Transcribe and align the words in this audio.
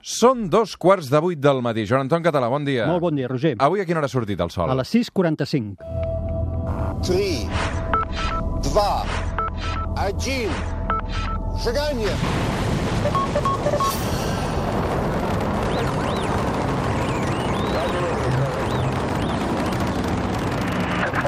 Són 0.00 0.46
dos 0.48 0.76
quarts 0.80 1.10
de 1.12 1.20
vuit 1.20 1.36
del 1.38 1.58
matí. 1.60 1.84
Joan 1.84 2.06
Anton 2.06 2.22
Català, 2.24 2.48
bon 2.48 2.64
dia. 2.64 2.86
Molt 2.88 3.02
bon 3.04 3.14
dia, 3.16 3.28
Roger. 3.28 3.56
Avui 3.60 3.82
a 3.82 3.84
quina 3.84 4.00
hora 4.00 4.08
ha 4.08 4.12
sortit 4.12 4.40
el 4.40 4.48
sol? 4.50 4.70
A 4.72 4.74
les 4.78 4.88
6.45. 4.94 5.76
3, 7.04 7.44
2, 8.64 8.74
1, 10.00 10.50
seganya! 11.60 12.16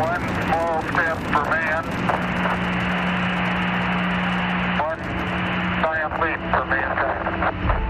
One 0.02 0.24
small 0.40 0.80
step 0.88 1.18
for 1.28 1.44
man, 1.52 1.84
leap 6.72 6.92
for. 6.98 7.81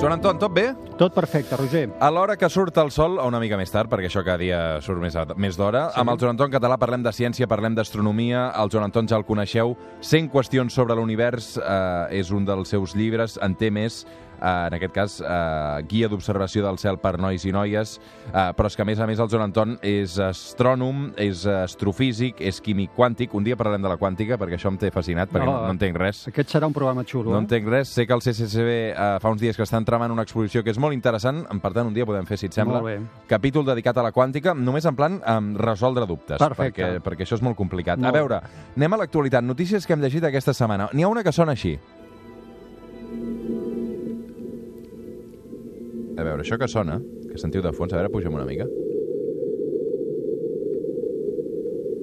Joan 0.00 0.14
Anton, 0.16 0.38
tot 0.40 0.52
bé? 0.54 0.70
Tot 0.96 1.12
perfecte, 1.12 1.56
Roger. 1.60 1.90
A 2.00 2.08
l'hora 2.10 2.36
que 2.40 2.48
surt 2.48 2.76
el 2.80 2.88
sol, 2.90 3.18
o 3.20 3.26
una 3.28 3.38
mica 3.40 3.58
més 3.60 3.68
tard, 3.72 3.90
perquè 3.92 4.08
això 4.08 4.22
cada 4.24 4.38
dia 4.40 4.60
surt 4.80 5.00
més, 5.02 5.14
a- 5.16 5.26
més 5.36 5.58
d'hora, 5.60 5.90
sí. 5.92 6.00
amb 6.00 6.08
el 6.14 6.18
Joan 6.18 6.30
Anton 6.32 6.50
Català 6.50 6.78
parlem 6.80 7.02
de 7.04 7.12
ciència, 7.12 7.46
parlem 7.46 7.74
d'astronomia, 7.76 8.46
el 8.62 8.70
Joan 8.72 8.84
Anton 8.88 9.06
ja 9.08 9.18
el 9.20 9.26
coneixeu, 9.28 9.76
100 10.00 10.30
qüestions 10.32 10.72
sobre 10.72 10.96
l'univers 10.96 11.58
eh, 11.58 12.18
és 12.18 12.30
un 12.32 12.46
dels 12.48 12.68
seus 12.72 12.94
llibres, 12.96 13.36
en 13.42 13.54
té 13.54 13.70
més, 13.70 14.06
en 14.40 14.74
aquest 14.74 14.94
cas, 14.94 15.20
eh, 15.20 15.84
guia 15.88 16.08
d'observació 16.08 16.64
del 16.64 16.78
cel 16.78 16.98
per 16.98 17.18
nois 17.20 17.44
i 17.44 17.52
noies, 17.52 17.98
eh, 18.32 18.50
però 18.56 18.66
és 18.66 18.76
que 18.76 18.82
a 18.82 18.88
més 18.88 19.00
a 19.00 19.06
més 19.06 19.20
el 19.20 19.28
Joan 19.28 19.46
Anton 19.48 19.78
és 19.82 20.18
astrònom, 20.18 21.12
és 21.20 21.44
astrofísic, 21.46 22.40
és 22.40 22.60
químic 22.60 22.94
quàntic, 22.96 23.34
un 23.34 23.44
dia 23.44 23.56
parlarem 23.56 23.82
de 23.82 23.88
la 23.92 23.98
quàntica, 24.00 24.38
perquè 24.40 24.58
això 24.58 24.72
em 24.72 24.78
té 24.80 24.90
fascinat, 24.90 25.30
perquè 25.30 25.46
no, 25.46 25.50
No, 25.50 25.66
no 25.66 25.74
entenc 25.74 25.96
res. 25.98 26.22
Aquest 26.30 26.52
serà 26.54 26.68
un 26.68 26.74
programa 26.76 27.04
xulo. 27.04 27.32
No 27.32 27.38
eh? 27.38 27.44
entenc 27.44 27.68
res. 27.68 27.90
Sé 27.90 28.06
que 28.06 28.14
el 28.16 28.22
CCCB 28.24 28.70
eh, 28.90 29.18
fa 29.22 29.32
uns 29.32 29.40
dies 29.42 29.56
que 29.58 29.66
estan 29.66 29.84
tramant 29.84 30.12
una 30.14 30.24
exposició 30.26 30.62
que 30.64 30.72
és 30.74 30.78
molt 30.78 30.96
interessant. 30.96 31.42
Per 31.60 31.72
tant, 31.76 31.86
un 31.90 31.94
dia 31.96 32.06
podem 32.08 32.28
fer, 32.28 32.38
si 32.40 32.48
et 32.50 32.56
sembla, 32.56 32.82
capítol 33.30 33.66
dedicat 33.66 33.98
a 33.98 34.06
la 34.06 34.12
quàntica, 34.16 34.54
només 34.54 34.86
en 34.88 34.96
plan 34.96 35.20
um, 35.20 35.54
resoldre 35.60 36.06
dubtes. 36.06 36.38
Perfecte. 36.40 36.82
Perquè, 36.82 37.04
perquè 37.04 37.26
això 37.26 37.38
és 37.38 37.44
molt 37.44 37.58
complicat. 37.58 38.00
Molt 38.00 38.10
a 38.10 38.16
veure, 38.16 38.42
anem 38.76 38.96
a 38.96 39.02
l'actualitat. 39.02 39.44
Notícies 39.44 39.86
que 39.86 39.96
hem 39.96 40.04
llegit 40.04 40.24
aquesta 40.24 40.54
setmana. 40.56 40.90
N'hi 40.94 41.04
ha 41.04 41.10
una 41.12 41.24
que 41.26 41.34
sona 41.34 41.56
així. 41.58 41.76
A 46.20 46.24
veure, 46.24 46.44
això 46.44 46.58
que 46.60 46.68
sona, 46.68 46.98
que 47.30 47.40
sentiu 47.40 47.62
de 47.64 47.72
fons, 47.72 47.94
a 47.94 47.96
veure, 47.96 48.12
pugem 48.12 48.34
una 48.36 48.44
mica. 48.44 48.66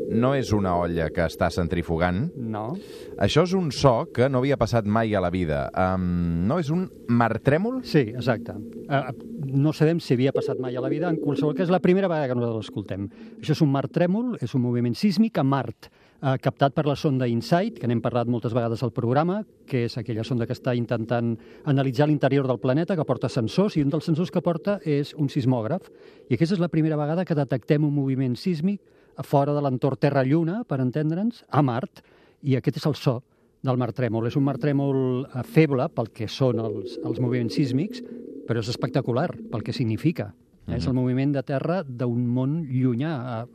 No 0.08 0.31
és 0.38 0.53
una 0.55 0.75
olla 0.80 1.09
que 1.11 1.25
està 1.25 1.50
centrifugant, 1.52 2.31
No. 2.36 2.77
això 3.19 3.44
és 3.44 3.53
un 3.53 3.72
so 3.75 4.08
que 4.13 4.30
no 4.30 4.39
havia 4.39 4.58
passat 4.58 4.86
mai 4.86 5.13
a 5.16 5.22
la 5.22 5.30
vida. 5.30 5.69
Um, 5.75 6.47
no, 6.47 6.59
és 6.59 6.69
un 6.72 6.89
martrèmol? 7.09 7.81
Sí, 7.83 8.05
exacte. 8.16 8.55
Uh, 8.88 9.11
no 9.52 9.73
sabem 9.73 10.00
si 10.00 10.13
havia 10.16 10.31
passat 10.31 10.59
mai 10.59 10.75
a 10.78 10.81
la 10.81 10.89
vida, 10.89 11.09
en 11.09 11.17
qualsevol 11.19 11.55
cas, 11.55 11.67
és 11.67 11.73
la 11.73 11.81
primera 11.83 12.08
vegada 12.08 12.28
que 12.28 12.35
nosaltres 12.35 12.67
l'escoltem. 12.67 13.09
Això 13.41 13.52
és 13.52 13.61
un 13.61 13.72
mar 13.72 13.88
trèmol, 13.91 14.38
és 14.41 14.55
un 14.55 14.61
moviment 14.63 14.95
sísmic 14.95 15.38
a 15.38 15.44
Mart, 15.44 15.89
uh, 16.22 16.38
captat 16.41 16.73
per 16.73 16.85
la 16.88 16.95
sonda 16.95 17.28
InSight, 17.28 17.78
que 17.80 17.88
n'hem 17.88 18.02
parlat 18.02 18.28
moltes 18.31 18.53
vegades 18.55 18.83
al 18.83 18.95
programa, 18.95 19.44
que 19.67 19.85
és 19.85 19.97
aquella 19.97 20.23
sonda 20.23 20.47
que 20.47 20.55
està 20.55 20.75
intentant 20.75 21.35
analitzar 21.66 22.08
l'interior 22.08 22.47
del 22.47 22.59
planeta, 22.63 22.95
que 22.95 23.05
porta 23.05 23.28
sensors, 23.28 23.75
i 23.75 23.83
un 23.83 23.89
dels 23.89 24.05
sensors 24.05 24.31
que 24.31 24.41
porta 24.41 24.80
és 24.85 25.13
un 25.16 25.28
sismògraf. 25.28 25.91
I 26.30 26.35
aquesta 26.35 26.55
és 26.55 26.63
la 26.63 26.72
primera 26.72 26.95
vegada 26.95 27.25
que 27.25 27.35
detectem 27.35 27.83
un 27.83 27.94
moviment 27.94 28.35
sísmic 28.35 28.80
fora 29.23 29.54
de 29.54 29.62
l'entorn 29.62 29.98
Terra-Lluna, 30.00 30.64
per 30.68 30.80
entendre'ns, 30.82 31.44
a 31.50 31.62
Mart, 31.62 32.02
i 32.44 32.56
aquest 32.56 32.78
és 32.78 32.86
el 32.86 32.96
so 32.96 33.24
del 33.64 33.78
mar 33.78 33.92
trèmol. 33.94 34.28
És 34.28 34.36
un 34.38 34.44
mar 34.44 34.58
trèmol 34.62 35.26
eh, 35.26 35.44
feble 35.44 35.90
pel 35.90 36.12
que 36.14 36.28
són 36.28 36.59
els, 36.59 37.00
els 37.04 37.20
moviments 37.20 37.56
sísmics, 37.58 38.04
però 38.48 38.59
és 38.59 38.70
espectacular 38.70 39.32
pel 39.52 39.64
que 39.64 39.74
significa. 39.74 40.34
Mm 40.34 40.74
-hmm. 40.74 40.78
És 40.78 40.88
el 40.88 40.94
moviment 40.94 41.34
de 41.34 41.44
terra 41.44 41.84
d'un 41.84 42.28
món 42.28 42.64
llunyà, 42.70 43.16
a, 43.44 43.47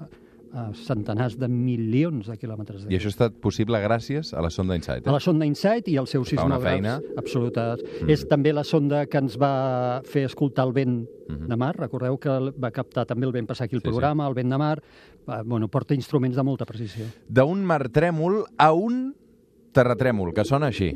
a 0.54 0.72
centenars 0.74 1.38
de 1.38 1.48
milions 1.48 2.26
de 2.26 2.36
quilòmetres. 2.36 2.84
I 2.90 2.96
això 2.98 3.06
ha 3.06 3.08
estat 3.08 3.32
possible 3.40 3.78
gràcies 3.78 4.34
a 4.36 4.42
la 4.42 4.50
sonda 4.50 4.76
InSight. 4.76 5.06
Eh? 5.06 5.08
A 5.08 5.12
la 5.12 5.20
sonda 5.20 5.46
InSight 5.46 5.88
i 5.88 5.96
els 5.96 6.10
seus 6.10 6.28
sismògrafs 6.28 6.62
feina. 6.62 7.00
absolutes. 7.16 7.82
Mm. 8.02 8.10
És 8.10 8.28
també 8.28 8.52
la 8.52 8.62
sonda 8.64 9.06
que 9.06 9.16
ens 9.18 9.38
va 9.38 10.02
fer 10.04 10.24
escoltar 10.24 10.66
el 10.66 10.72
vent 10.72 11.06
Mhm. 11.28 11.48
de 11.48 11.56
mar. 11.56 11.74
Recordeu 11.78 12.18
que 12.18 12.28
el- 12.28 12.52
va 12.62 12.70
captar 12.70 13.06
també 13.06 13.24
el 13.26 13.32
vent 13.32 13.46
passar 13.46 13.64
aquí 13.64 13.76
al 13.76 13.80
Sí, 13.80 13.86
sí. 13.88 13.90
programa, 13.90 14.28
el 14.28 14.34
vent 14.34 14.50
de 14.50 14.58
mar. 14.58 14.82
Va, 15.28 15.42
bueno, 15.42 15.68
porta 15.68 15.94
instruments 15.94 16.36
de 16.36 16.42
molta 16.42 16.66
precisió. 16.66 17.06
D'un 17.28 17.62
martrèmol 17.64 18.42
a 18.58 18.72
un 18.74 19.12
terratrèmol, 19.72 20.32
que 20.34 20.44
sona 20.44 20.72
així. 20.72 20.92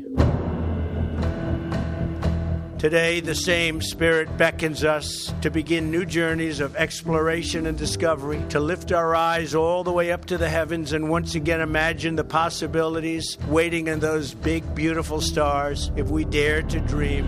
Today, 2.77 3.21
the 3.21 3.33
same 3.33 3.81
Spirit 3.81 4.29
beckons 4.37 4.83
us 4.83 5.33
to 5.41 5.49
begin 5.49 5.89
new 5.89 6.05
journeys 6.05 6.59
of 6.59 6.75
exploration 6.75 7.65
and 7.65 7.75
discovery, 7.75 8.39
to 8.49 8.59
lift 8.59 8.91
our 8.91 9.15
eyes 9.15 9.55
all 9.55 9.83
the 9.83 9.91
way 9.91 10.11
up 10.11 10.25
to 10.25 10.37
the 10.37 10.47
heavens 10.47 10.93
and 10.93 11.09
once 11.09 11.33
again 11.33 11.59
imagine 11.59 12.15
the 12.15 12.23
possibilities 12.23 13.35
waiting 13.49 13.87
in 13.87 13.99
those 13.99 14.35
big, 14.35 14.63
beautiful 14.75 15.21
stars 15.21 15.89
if 15.95 16.11
we 16.11 16.23
dare 16.23 16.61
to 16.61 16.79
dream. 16.81 17.25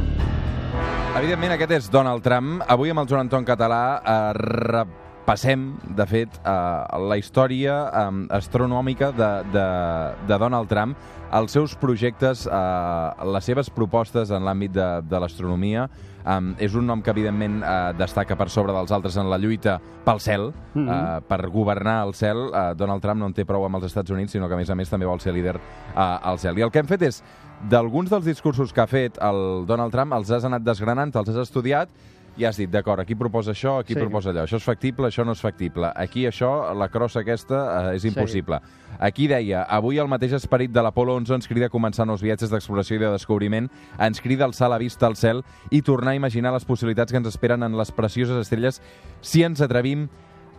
Evidentment, 1.18 1.56
aquest 1.58 1.72
és 1.72 1.90
Donald 1.90 2.22
Trump. 2.22 2.62
Avui 2.70 2.94
amb 2.94 3.02
el 3.02 3.10
Joan 3.10 3.26
Anton 3.26 3.48
Català 3.48 3.84
eh, 4.06 4.84
repassem, 5.30 5.78
de 5.96 6.06
fet, 6.10 6.30
eh, 6.42 6.98
la 7.06 7.18
història 7.20 7.74
eh, 7.94 8.06
astronòmica 8.34 9.12
de, 9.14 9.30
de, 9.54 9.66
de 10.26 10.38
Donald 10.42 10.70
Trump, 10.70 10.96
els 11.38 11.54
seus 11.54 11.76
projectes, 11.78 12.48
eh, 12.50 13.26
les 13.30 13.46
seves 13.46 13.70
propostes 13.70 14.32
en 14.34 14.42
l'àmbit 14.42 14.74
de, 14.74 14.88
de 15.06 15.20
l'astronomia. 15.22 15.88
Um, 16.30 16.50
és 16.60 16.74
un 16.76 16.84
nom 16.86 17.00
que, 17.02 17.10
evidentment, 17.14 17.62
uh, 17.64 17.94
destaca 17.98 18.36
per 18.38 18.50
sobre 18.52 18.74
dels 18.76 18.92
altres 18.92 19.16
en 19.18 19.30
la 19.32 19.38
lluita 19.40 19.78
pel 20.06 20.20
cel, 20.20 20.50
mm 20.52 20.82
Mhm. 20.82 20.90
uh, 20.90 21.22
per 21.26 21.48
governar 21.50 22.04
el 22.06 22.14
cel. 22.14 22.38
Uh, 22.52 22.76
Donald 22.76 23.02
Trump 23.02 23.22
no 23.22 23.26
en 23.28 23.34
té 23.34 23.46
prou 23.46 23.64
amb 23.66 23.80
els 23.80 23.86
Estats 23.86 24.12
Units, 24.12 24.32
sinó 24.32 24.48
que, 24.48 24.54
a 24.54 24.58
més 24.58 24.70
a 24.70 24.76
més, 24.76 24.90
també 24.90 25.06
vol 25.06 25.20
ser 25.20 25.34
líder 25.34 25.56
uh, 25.56 26.20
al 26.22 26.38
cel. 26.38 26.58
I 26.58 26.62
el 26.62 26.72
que 26.72 26.80
hem 26.80 26.88
fet 26.88 27.02
és, 27.02 27.24
d'alguns 27.70 28.10
dels 28.10 28.26
discursos 28.26 28.74
que 28.74 28.82
ha 28.82 28.88
fet 28.88 29.18
el 29.22 29.66
Donald 29.66 29.92
Trump, 29.92 30.14
els 30.14 30.30
has 30.30 30.46
anat 30.46 30.62
desgranant, 30.62 31.16
els 31.16 31.30
has 31.30 31.38
estudiat, 31.48 31.90
i 32.40 32.46
has 32.48 32.58
dit, 32.58 32.70
d'acord, 32.72 33.02
aquí 33.04 33.16
proposa 33.16 33.52
això, 33.52 33.80
aquí 33.82 33.94
Sí. 33.94 34.00
proposa 34.00 34.32
allò. 34.32 34.46
Això 34.48 34.56
és 34.56 34.64
factible, 34.64 35.08
això 35.08 35.26
no 35.26 35.34
és 35.34 35.42
factible. 35.42 35.92
Aquí 35.96 36.26
això, 36.26 36.74
la 36.74 36.88
crossa 36.88 37.20
aquesta, 37.20 37.90
uh, 37.90 37.94
és 37.96 38.06
impossible. 38.06 38.62
Aquí 39.00 39.28
deia, 39.28 39.64
avui 39.64 39.98
el 40.00 40.08
mateix 40.08 40.34
esperit 40.34 40.72
de 40.72 40.82
l'Apolo 40.82 41.16
11 41.16 41.36
ens 41.36 41.48
crida 41.48 41.68
a 41.68 41.70
començar 41.70 42.08
nous 42.08 42.22
viatges 42.22 42.50
d'exploració 42.50 42.96
i 42.96 43.00
de 43.00 43.12
descobriment, 43.12 43.70
ens 44.00 44.22
crida 44.22 44.46
a 44.46 44.48
alçar 44.48 44.70
la 44.70 44.78
vista 44.78 45.06
al 45.06 45.16
cel 45.16 45.44
i 45.70 45.82
tornar 45.82 46.12
a 46.12 46.16
imaginar 46.16 46.54
les 46.54 46.66
possibilitats 46.66 47.12
que 47.12 47.18
ens 47.18 47.28
esperen 47.28 47.62
en 47.64 47.78
les 47.78 47.92
precioses 47.92 48.38
estrelles 48.40 48.82
si 49.22 49.44
ens 49.44 49.62
atrevim 49.62 50.08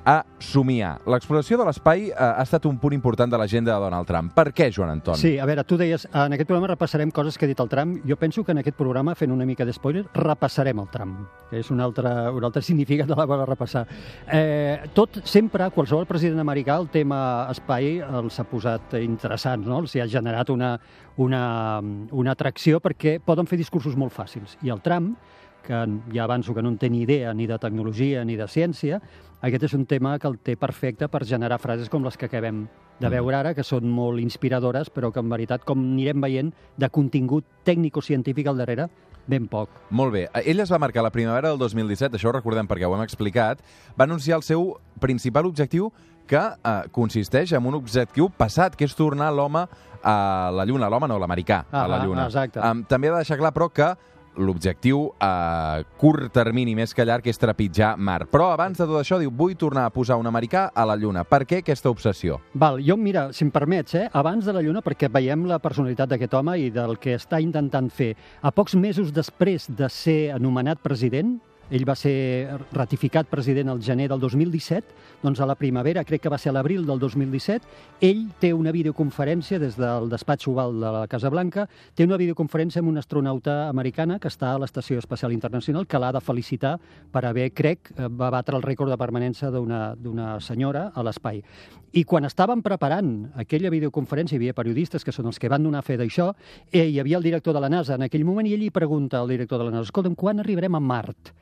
a 0.05 0.23
somiar. 0.41 0.99
L'exploració 1.11 1.59
de 1.61 1.67
l'espai 1.69 2.09
eh, 2.09 2.15
ha 2.17 2.43
estat 2.43 2.67
un 2.69 2.79
punt 2.81 2.95
important 2.97 3.31
de 3.31 3.39
l'agenda 3.39 3.75
de 3.75 3.85
Donald 3.85 4.09
Trump. 4.09 4.33
Per 4.37 4.47
què, 4.57 4.71
Joan 4.73 4.95
Anton? 4.95 5.19
Sí, 5.21 5.35
a 5.39 5.47
veure, 5.49 5.65
tu 5.69 5.77
deies, 5.81 6.07
en 6.09 6.37
aquest 6.37 6.49
programa 6.49 6.71
repassarem 6.73 7.13
coses 7.15 7.37
que 7.37 7.47
ha 7.47 7.51
dit 7.51 7.61
el 7.61 7.69
Trump. 7.69 7.99
Jo 8.09 8.17
penso 8.17 8.45
que 8.45 8.53
en 8.53 8.63
aquest 8.63 8.77
programa, 8.79 9.15
fent 9.15 9.33
una 9.35 9.47
mica 9.49 9.67
d'espoiler, 9.69 10.07
repassarem 10.15 10.81
el 10.81 10.89
Trump. 10.93 11.27
És 11.53 11.71
un 11.71 11.81
altre, 11.85 12.13
un 12.33 12.47
altre 12.49 12.63
significat 12.69 13.11
de 13.11 13.19
la 13.19 13.27
bona 13.29 13.49
repassar. 13.49 13.87
Eh, 14.33 14.91
tot, 14.97 15.21
sempre, 15.29 15.69
qualsevol 15.75 16.09
president 16.09 16.41
americà, 16.41 16.79
el 16.81 16.89
tema 16.93 17.21
espai 17.51 17.99
els 18.01 18.41
ha 18.41 18.47
posat 18.49 18.97
interessants, 19.01 19.69
no? 19.69 19.83
Els 19.85 19.97
ha 20.01 20.09
generat 20.09 20.51
una, 20.51 20.75
una, 21.21 21.45
una 22.11 22.33
atracció 22.33 22.81
perquè 22.81 23.19
poden 23.25 23.49
fer 23.51 23.59
discursos 23.61 23.97
molt 23.99 24.15
fàcils. 24.17 24.57
I 24.65 24.73
el 24.73 24.81
Trump, 24.85 25.17
que 25.65 25.81
ja 26.15 26.25
avanço 26.25 26.55
que 26.55 26.63
no 26.63 26.69
en 26.73 26.79
té 26.79 26.91
ni 26.91 27.03
idea 27.03 27.33
ni 27.35 27.47
de 27.47 27.59
tecnologia 27.59 28.25
ni 28.25 28.37
de 28.37 28.47
ciència, 28.49 29.01
aquest 29.41 29.65
és 29.71 29.75
un 29.75 29.87
tema 29.87 30.19
que 30.19 30.29
el 30.29 30.39
té 30.39 30.57
perfecte 30.57 31.09
per 31.09 31.25
generar 31.25 31.59
frases 31.59 31.89
com 31.89 32.05
les 32.05 32.17
que 32.17 32.27
acabem 32.27 32.67
de 33.01 33.09
veure 33.09 33.37
ara, 33.39 33.55
que 33.57 33.65
són 33.65 33.87
molt 33.89 34.21
inspiradores, 34.21 34.91
però 34.93 35.09
que 35.13 35.21
en 35.23 35.31
veritat, 35.33 35.65
com 35.65 35.79
anirem 35.81 36.21
veient, 36.21 36.51
de 36.77 36.89
contingut 36.93 37.47
tècnico-científic 37.65 38.47
al 38.51 38.59
darrere, 38.61 38.89
ben 39.27 39.47
poc. 39.49 39.71
Molt 39.91 40.13
bé. 40.13 40.27
Ell 40.45 40.61
es 40.61 40.71
va 40.73 40.79
marcar 40.83 41.03
la 41.03 41.11
primavera 41.15 41.49
del 41.49 41.59
2017, 41.59 42.17
això 42.19 42.29
ho 42.29 42.33
recordem 42.37 42.69
perquè 42.69 42.85
ho 42.89 42.95
hem 42.97 43.03
explicat, 43.07 43.61
va 43.97 44.05
anunciar 44.05 44.37
el 44.37 44.43
seu 44.45 44.75
principal 45.01 45.47
objectiu 45.47 45.89
que 46.31 46.39
eh, 46.39 46.75
consisteix 46.93 47.53
en 47.57 47.65
un 47.67 47.75
objectiu 47.75 48.29
passat, 48.31 48.77
que 48.77 48.85
és 48.85 48.95
tornar 48.95 49.33
l'home 49.33 49.65
a 50.03 50.51
la 50.55 50.65
Lluna, 50.69 50.89
l'home 50.93 51.09
no, 51.09 51.19
l'americà, 51.19 51.65
a 51.71 51.87
la 51.89 51.97
Ah, 52.01 52.05
Lluna. 52.05 52.27
exacte. 52.27 52.61
Um, 52.61 52.85
també 52.85 53.09
ha 53.09 53.13
de 53.17 53.25
deixar 53.25 53.39
clar, 53.39 53.53
però, 53.53 53.71
que 53.73 53.89
l'objectiu 54.37 55.09
a 55.21 55.83
curt 55.99 56.31
termini 56.35 56.75
més 56.79 56.95
que 56.95 57.05
llarg 57.07 57.27
és 57.31 57.41
trepitjar 57.41 57.97
Mar. 57.99 58.25
Però 58.31 58.51
abans 58.55 58.79
de 58.79 58.87
tot 58.87 59.01
això 59.01 59.19
diu, 59.21 59.33
vull 59.35 59.57
tornar 59.59 59.87
a 59.89 59.95
posar 59.95 60.19
un 60.21 60.29
americà 60.31 60.69
a 60.75 60.87
la 60.89 60.97
Lluna. 60.97 61.25
Per 61.25 61.43
què 61.49 61.61
aquesta 61.65 61.91
obsessió? 61.91 62.41
Val, 62.55 62.81
jo, 62.85 62.97
mira, 62.97 63.31
si 63.37 63.45
em 63.45 63.51
permets, 63.51 63.95
eh, 63.95 64.09
abans 64.13 64.47
de 64.47 64.55
la 64.55 64.63
Lluna, 64.63 64.83
perquè 64.83 65.11
veiem 65.13 65.47
la 65.51 65.59
personalitat 65.59 66.11
d'aquest 66.11 66.35
home 66.35 66.57
i 66.59 66.71
del 66.71 66.99
que 66.99 67.17
està 67.19 67.41
intentant 67.43 67.91
fer. 67.91 68.15
A 68.43 68.51
pocs 68.51 68.75
mesos 68.75 69.13
després 69.13 69.69
de 69.69 69.89
ser 69.89 70.21
anomenat 70.35 70.81
president, 70.83 71.39
ell 71.71 71.87
va 71.89 71.95
ser 71.95 72.59
ratificat 72.75 73.29
president 73.31 73.71
el 73.71 73.83
gener 73.83 74.09
del 74.11 74.21
2017, 74.21 74.95
doncs 75.23 75.41
a 75.41 75.47
la 75.47 75.55
primavera, 75.55 76.05
crec 76.05 76.25
que 76.25 76.33
va 76.33 76.39
ser 76.39 76.51
a 76.51 76.55
l'abril 76.57 76.85
del 76.87 76.99
2017, 76.99 77.67
ell 78.07 78.25
té 78.43 78.53
una 78.55 78.73
videoconferència 78.75 79.61
des 79.63 79.79
del 79.79 80.11
despatx 80.11 80.49
oval 80.51 80.75
de 80.83 80.93
la 80.97 81.05
Casa 81.11 81.31
Blanca, 81.31 81.69
té 81.95 82.05
una 82.05 82.19
videoconferència 82.21 82.83
amb 82.83 82.91
una 82.91 83.05
astronauta 83.05 83.69
americana 83.69 84.19
que 84.19 84.29
està 84.29 84.55
a 84.55 84.59
l'Estació 84.59 84.99
Espacial 84.99 85.33
Internacional, 85.33 85.87
que 85.87 86.01
l'ha 86.03 86.13
de 86.13 86.21
felicitar 86.21 86.77
per 87.13 87.25
haver, 87.27 87.53
crec, 87.55 87.93
eh, 87.97 88.09
va 88.09 88.33
batre 88.35 88.57
el 88.59 88.67
rècord 88.67 88.91
de 88.91 88.99
permanència 88.99 89.51
d'una 89.51 90.31
senyora 90.41 90.91
a 90.95 91.05
l'espai. 91.07 91.43
I 91.93 92.05
quan 92.07 92.25
estaven 92.25 92.63
preparant 92.63 93.33
aquella 93.43 93.71
videoconferència, 93.71 94.37
hi 94.37 94.39
havia 94.39 94.55
periodistes 94.55 95.03
que 95.05 95.15
són 95.15 95.27
els 95.27 95.39
que 95.43 95.51
van 95.51 95.63
donar 95.63 95.83
fe 95.83 95.97
d'això, 95.99 96.33
eh, 96.71 96.87
hi 96.87 97.01
havia 97.01 97.19
el 97.19 97.27
director 97.27 97.55
de 97.55 97.63
la 97.63 97.71
NASA 97.71 97.95
en 97.95 98.07
aquell 98.07 98.25
moment 98.25 98.47
i 98.47 98.55
ell 98.55 98.63
li 98.63 98.71
pregunta 98.71 99.19
al 99.19 99.29
director 99.29 99.59
de 99.59 99.65
la 99.67 99.71
NASA, 99.75 99.91
escolta'm, 99.91 100.15
quan 100.15 100.39
arribarem 100.39 100.75
a 100.75 100.81
Mart? 100.81 101.33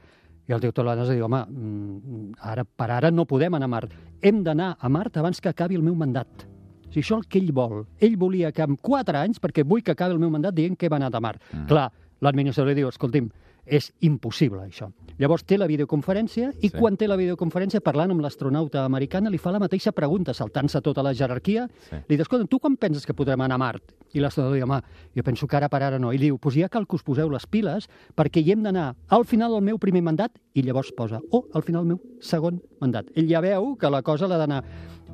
I 0.49 0.55
el 0.57 0.61
director 0.61 0.85
de 0.85 0.89
la 0.89 0.97
NASA 0.97 1.13
diu, 1.13 1.27
home, 1.27 1.43
mm, 1.45 2.39
ara, 2.41 2.65
per 2.65 2.91
ara 2.91 3.11
no 3.13 3.27
podem 3.29 3.55
anar 3.55 3.69
a 3.69 3.73
Mart. 3.75 3.93
Hem 4.23 4.43
d'anar 4.43 4.77
a 4.81 4.89
Mart 4.89 5.17
abans 5.21 5.41
que 5.41 5.51
acabi 5.51 5.77
el 5.77 5.83
meu 5.83 5.95
mandat. 5.95 6.47
O 6.89 6.93
sigui, 6.93 7.03
això 7.03 7.19
és 7.19 7.21
el 7.21 7.27
que 7.29 7.39
ell 7.39 7.53
vol. 7.53 7.85
Ell 8.01 8.17
volia 8.17 8.51
que 8.51 8.63
en 8.63 8.77
quatre 8.77 9.19
anys, 9.19 9.39
perquè 9.39 9.65
vull 9.65 9.83
que 9.83 9.93
acabi 9.93 10.17
el 10.17 10.23
meu 10.23 10.31
mandat, 10.31 10.55
dient 10.55 10.77
que 10.77 10.87
hem 10.87 10.97
anat 10.97 11.15
a 11.15 11.21
Mart. 11.21 11.43
Mm. 11.53 11.67
Clar, 11.69 11.91
l'administrador 12.25 12.73
li 12.73 12.81
diu, 12.81 12.89
escolti'm, 12.89 13.29
és 13.69 13.93
impossible, 14.01 14.61
això. 14.67 14.91
Llavors 15.19 15.43
té 15.45 15.59
la 15.59 15.67
videoconferència 15.67 16.53
i 16.61 16.69
Sí. 16.69 16.77
quan 16.79 16.97
té 16.97 17.09
la 17.09 17.17
videoconferència 17.17 17.81
parlant 17.81 18.11
amb 18.13 18.21
l'astronauta 18.21 18.85
americana 18.85 19.31
li 19.31 19.39
fa 19.39 19.51
la 19.51 19.59
mateixa 19.59 19.93
pregunta, 19.93 20.33
saltant-se 20.33 20.81
tota 20.81 21.03
la 21.03 21.13
jerarquia. 21.13 21.69
Sí. 21.91 21.97
Li 22.09 22.17
diu, 22.17 22.23
escolta, 22.23 22.47
tu 22.47 22.59
quan 22.59 22.77
penses 22.77 23.05
que 23.05 23.15
podrem 23.15 23.41
anar 23.41 23.57
a 23.57 23.59
Mart? 23.59 23.95
I 24.15 24.21
l'astronauta 24.21 24.55
diu, 24.57 24.65
home, 24.65 24.81
jo 25.15 25.23
penso 25.23 25.47
que 25.47 25.57
ara 25.57 25.69
per 25.69 25.83
ara 25.83 25.99
no. 25.99 26.13
I 26.13 26.19
diu, 26.19 26.39
doncs 26.39 26.55
ja 26.57 26.69
cal 26.69 26.87
que 26.87 26.97
us 26.97 27.03
poseu 27.03 27.29
les 27.31 27.47
piles 27.47 27.89
perquè 28.17 28.43
hi 28.43 28.53
hem 28.53 28.63
d'anar 28.63 28.95
al 29.09 29.25
final 29.25 29.53
del 29.53 29.63
meu 29.63 29.79
primer 29.79 30.03
mandat 30.03 30.39
i 30.55 30.63
llavors 30.63 30.93
posa, 30.97 31.21
o 31.31 31.45
al 31.53 31.63
final 31.63 31.83
del 31.83 31.97
meu 31.97 32.01
segon 32.21 32.63
mandat. 32.81 33.07
Ell 33.15 33.29
ja 33.29 33.41
veu 33.41 33.77
que 33.77 33.91
la 33.91 34.03
cosa 34.03 34.27
l'ha 34.29 34.39
d'anar... 34.39 34.63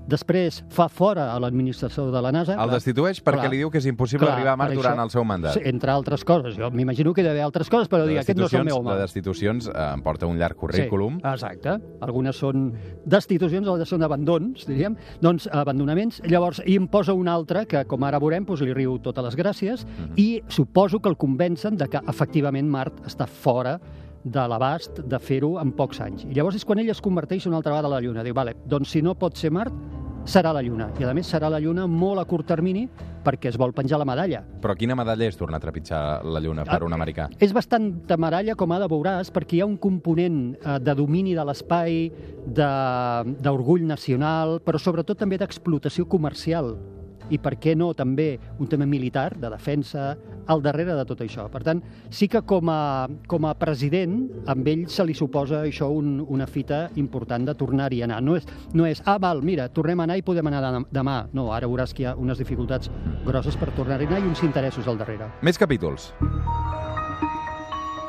Després 0.07 0.63
fa 0.69 0.89
fora 0.93 1.31
a 1.33 1.39
l'administració 1.41 2.11
de 2.13 2.21
la 2.23 2.31
NASA. 2.33 2.57
El 2.61 2.71
destitueix 2.71 3.23
perquè 3.25 3.41
Clar. 3.47 3.51
li 3.51 3.57
diu 3.63 3.71
que 3.71 3.79
és 3.79 3.87
impossible 3.87 4.29
arribar 4.31 4.53
a 4.53 4.57
Mart 4.57 4.75
durant 4.75 4.99
això- 4.99 5.05
el 5.05 5.11
seu 5.11 5.25
mandat. 5.25 5.57
Entre 5.65 5.91
altres 5.91 6.25
coses. 6.25 6.57
Jo 6.57 6.71
m'imagino 6.71 7.15
que 7.15 7.23
hi 7.23 7.25
ha 7.25 7.29
d'haver 7.29 7.43
altres 7.43 7.71
coses, 7.71 7.89
però 7.89 8.07
dir, 8.07 8.19
aquest 8.19 8.39
no 8.39 8.45
és 8.47 8.53
el 8.55 8.65
meu 8.65 8.83
de 8.83 8.91
home. 8.91 8.99
destitucions 9.01 9.67
eh, 9.69 9.73
em 9.95 10.03
porta 10.03 10.27
un 10.27 10.37
llarg 10.39 10.57
currículum. 10.57 11.21
Sí, 11.21 11.29
exacte. 11.33 11.79
Algunes 12.03 12.37
són 12.37 12.75
destitucions, 13.05 13.67
altres 13.67 13.89
són 13.89 14.03
abandons, 14.03 14.67
diríem. 14.67 14.97
Doncs 15.21 15.49
abandonaments. 15.51 16.21
Llavors, 16.29 16.61
i 16.67 16.77
em 16.77 16.87
posa 16.89 17.15
un 17.15 17.29
altre 17.29 17.67
que, 17.67 17.85
com 17.87 18.05
ara 18.05 18.19
veurem, 18.19 18.45
doncs, 18.45 18.61
li 18.61 18.75
riu 18.75 18.99
totes 18.99 19.25
les 19.25 19.37
gràcies 19.37 19.85
Mhm. 19.87 20.13
i 20.17 20.43
suposo 20.49 21.01
que 21.01 21.09
el 21.09 21.17
convencen 21.17 21.77
de 21.77 21.89
que 21.89 21.99
efectivament 22.07 22.69
Mart 22.69 23.01
està 23.07 23.27
fora 23.27 23.81
de 24.25 24.45
l'abast 24.49 25.03
de 25.05 25.19
fer-ho 25.21 25.59
en 25.61 25.73
pocs 25.77 26.01
anys. 26.01 26.25
I 26.25 26.33
llavors 26.35 26.57
és 26.57 26.65
quan 26.65 26.79
ell 26.81 26.89
es 26.91 27.01
converteix 27.05 27.45
una 27.47 27.59
altra 27.61 27.73
vegada 27.75 27.89
a 27.91 27.97
la 27.97 28.01
Lluna. 28.01 28.23
Diu, 28.25 28.35
vale, 28.35 28.57
doncs 28.67 28.91
si 28.97 29.03
no 29.05 29.15
pot 29.15 29.37
ser 29.37 29.51
Mart, 29.53 29.73
serà 30.25 30.55
la 30.57 30.63
Lluna. 30.65 30.87
I 30.99 31.05
a 31.05 31.13
més 31.13 31.29
serà 31.29 31.51
la 31.53 31.59
Lluna 31.61 31.85
molt 31.87 32.19
a 32.19 32.25
curt 32.25 32.47
termini 32.49 32.87
perquè 33.25 33.49
es 33.51 33.59
vol 33.61 33.73
penjar 33.77 33.99
la 34.01 34.07
medalla. 34.09 34.41
Però 34.61 34.75
quina 34.77 34.95
medalla 34.97 35.25
és 35.29 35.37
tornar 35.37 35.57
a 35.61 35.61
trepitjar 35.61 36.01
la 36.25 36.41
Lluna 36.41 36.65
per 36.65 36.81
Ah, 36.81 36.85
un 36.87 36.93
americà? 36.97 37.29
És 37.39 37.53
bastant 37.53 37.91
temerària, 38.09 38.55
com 38.57 38.73
ara 38.73 38.89
veuràs, 38.89 39.31
perquè 39.33 39.59
hi 39.59 39.61
ha 39.61 39.67
un 39.69 39.77
component 39.77 40.57
eh, 40.57 40.79
de 40.81 40.95
domini 40.95 41.35
de 41.35 41.45
l'espai, 41.45 42.11
de- 42.47 43.37
d'orgull 43.45 43.85
nacional, 43.87 44.61
però 44.65 44.79
sobretot 44.81 45.19
també 45.19 45.37
d'explotació 45.39 46.07
comercial. 46.09 46.77
I 47.31 47.39
per 47.39 47.55
què 47.57 47.75
no 47.77 47.93
també 47.95 48.39
un 48.59 48.67
tema 48.69 48.85
militar, 48.87 49.37
de 49.39 49.49
defensa, 49.51 50.17
al 50.47 50.61
darrere 50.63 50.95
de 50.95 51.05
tot 51.09 51.21
això. 51.25 51.47
Per 51.51 51.63
tant, 51.65 51.81
sí 52.11 52.29
que 52.29 52.43
com 52.43 52.69
a, 52.69 53.09
com 53.27 53.47
a 53.49 53.55
president, 53.55 54.29
amb 54.47 54.69
ell 54.69 54.85
se 54.93 55.05
li 55.09 55.15
suposa 55.17 55.63
això 55.65 55.89
un, 55.89 56.19
una 56.29 56.47
fita 56.47 56.91
important 57.01 57.47
de 57.49 57.55
tornar-hi 57.55 58.03
a 58.03 58.05
anar. 58.11 58.21
No 58.23 58.37
és, 58.37 58.45
no 58.75 58.85
és, 58.87 59.01
ah, 59.07 59.17
val, 59.19 59.41
mira, 59.43 59.69
tornem 59.73 60.01
a 60.01 60.05
anar 60.05 60.19
i 60.21 60.23
podem 60.23 60.47
anar 60.53 60.61
dem- 60.71 60.87
demà. 60.93 61.19
No, 61.33 61.51
ara 61.53 61.67
veuràs 61.71 61.95
que 61.95 62.03
hi 62.05 62.07
ha 62.11 62.15
unes 62.17 62.39
dificultats 62.39 62.91
grosses 63.25 63.57
per 63.57 63.71
tornar-hi 63.73 64.05
a 64.05 64.09
anar 64.15 64.21
i 64.25 64.29
uns 64.29 64.43
interessos 64.45 64.87
al 64.89 64.99
darrere. 65.01 65.31
Més 65.43 65.57
capítols. 65.59 66.13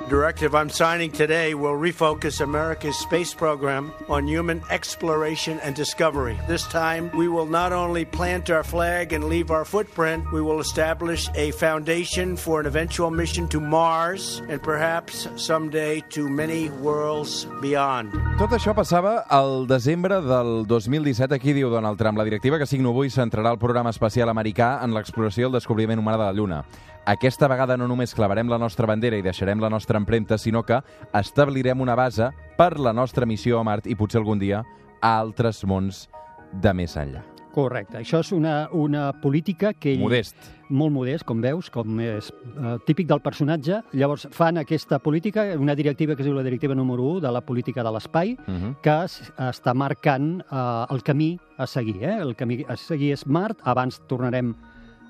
Directive 0.10 0.54
I'm 0.54 0.70
signing 0.70 1.12
today 1.12 1.54
will 1.56 1.74
refocus 1.74 2.42
America's 2.42 2.98
space 2.98 3.34
program 3.34 3.92
on 4.08 4.28
human 4.28 4.62
exploration 4.70 5.60
and 5.62 5.76
discovery. 5.76 6.38
This 6.48 6.64
time, 6.68 7.10
we 7.18 7.28
will 7.28 7.46
not 7.46 7.74
only 7.74 8.06
plant 8.06 8.50
our 8.50 8.64
flag 8.64 9.14
and 9.14 9.26
leave 9.26 9.52
our 9.52 9.66
footprint, 9.66 10.32
we 10.32 10.42
will 10.42 10.60
establish 10.60 11.30
a 11.36 11.52
foundation 11.52 12.38
for 12.38 12.60
an 12.60 12.68
eventual 12.68 13.10
mission 13.10 13.48
to 13.50 13.60
Mars 13.60 14.42
and 14.50 14.62
perhaps 14.62 15.28
someday 15.36 16.02
to 16.10 16.30
many 16.30 16.70
worlds 16.82 17.48
beyond. 17.62 18.14
Tot 18.38 18.52
això 18.54 18.76
passava 18.76 19.26
al 19.30 19.66
desembre 19.68 20.22
del 20.22 20.66
2017. 20.68 21.36
Aquí 21.36 21.54
diu 21.54 21.70
Donald 21.70 21.98
Trump, 21.98 22.18
la 22.18 22.28
directiva 22.28 22.60
que 22.60 22.68
signo 22.68 22.94
avui 22.94 23.10
centrarà 23.10 23.52
el 23.56 23.62
programa 23.62 23.90
espacial 23.90 24.30
americà 24.30 24.84
en 24.84 24.94
l'exploració 24.94 25.46
i 25.46 25.50
el 25.50 25.58
descobriment 25.58 26.02
humà 26.02 26.20
de 26.20 26.26
la 26.26 26.34
Lluna. 26.34 26.66
Aquesta 27.06 27.46
vegada 27.46 27.76
no 27.78 27.86
només 27.86 28.16
clavarem 28.18 28.50
la 28.50 28.58
nostra 28.58 28.88
bandera 28.90 29.18
i 29.20 29.22
deixarem 29.22 29.60
la 29.62 29.70
nostra 29.70 30.00
empremta, 30.02 30.40
sinó 30.42 30.64
que 30.66 30.80
establirem 31.14 31.82
una 31.84 31.94
base 31.94 32.32
per 32.58 32.80
la 32.80 32.94
nostra 32.98 33.28
missió 33.30 33.60
a 33.60 33.64
Mart 33.64 33.86
i 33.86 33.94
potser 33.94 34.24
algun 34.24 34.42
dia 34.42 34.64
a 35.02 35.12
altres 35.20 35.62
mons 35.70 36.08
de 36.52 36.74
més 36.74 36.98
enllà. 36.98 37.22
Correcte. 37.54 38.02
Això 38.02 38.24
és 38.26 38.34
una, 38.36 38.56
una 38.74 39.12
política 39.22 39.76
que 39.78 39.94
ell... 39.94 40.02
Modest. 40.02 40.50
Molt 40.74 40.92
modest, 40.92 41.24
com 41.30 41.40
veus, 41.46 41.70
com 41.70 42.02
és 42.02 42.32
eh, 42.34 42.74
típic 42.90 43.08
del 43.08 43.22
personatge. 43.22 43.84
Llavors 43.94 44.26
fan 44.34 44.58
aquesta 44.58 44.98
política, 45.00 45.46
una 45.62 45.78
directiva 45.78 46.18
que 46.18 46.26
es 46.26 46.28
diu 46.28 46.36
la 46.36 46.44
directiva 46.44 46.74
número 46.74 47.06
1 47.14 47.22
de 47.28 47.32
la 47.38 47.46
política 47.46 47.86
de 47.86 47.94
l'espai, 47.94 48.34
Uh 48.46 48.52
-huh. 48.52 48.76
que 48.82 49.04
es, 49.06 49.32
està 49.38 49.76
marcant 49.76 50.42
eh, 50.42 50.86
el 50.90 51.04
camí 51.04 51.40
a 51.58 51.68
seguir. 51.68 52.02
Eh? 52.02 52.18
El 52.20 52.36
camí 52.36 52.66
a 52.68 52.76
seguir 52.76 53.14
és 53.14 53.28
Mart, 53.28 53.60
abans 53.64 54.02
tornarem 54.08 54.56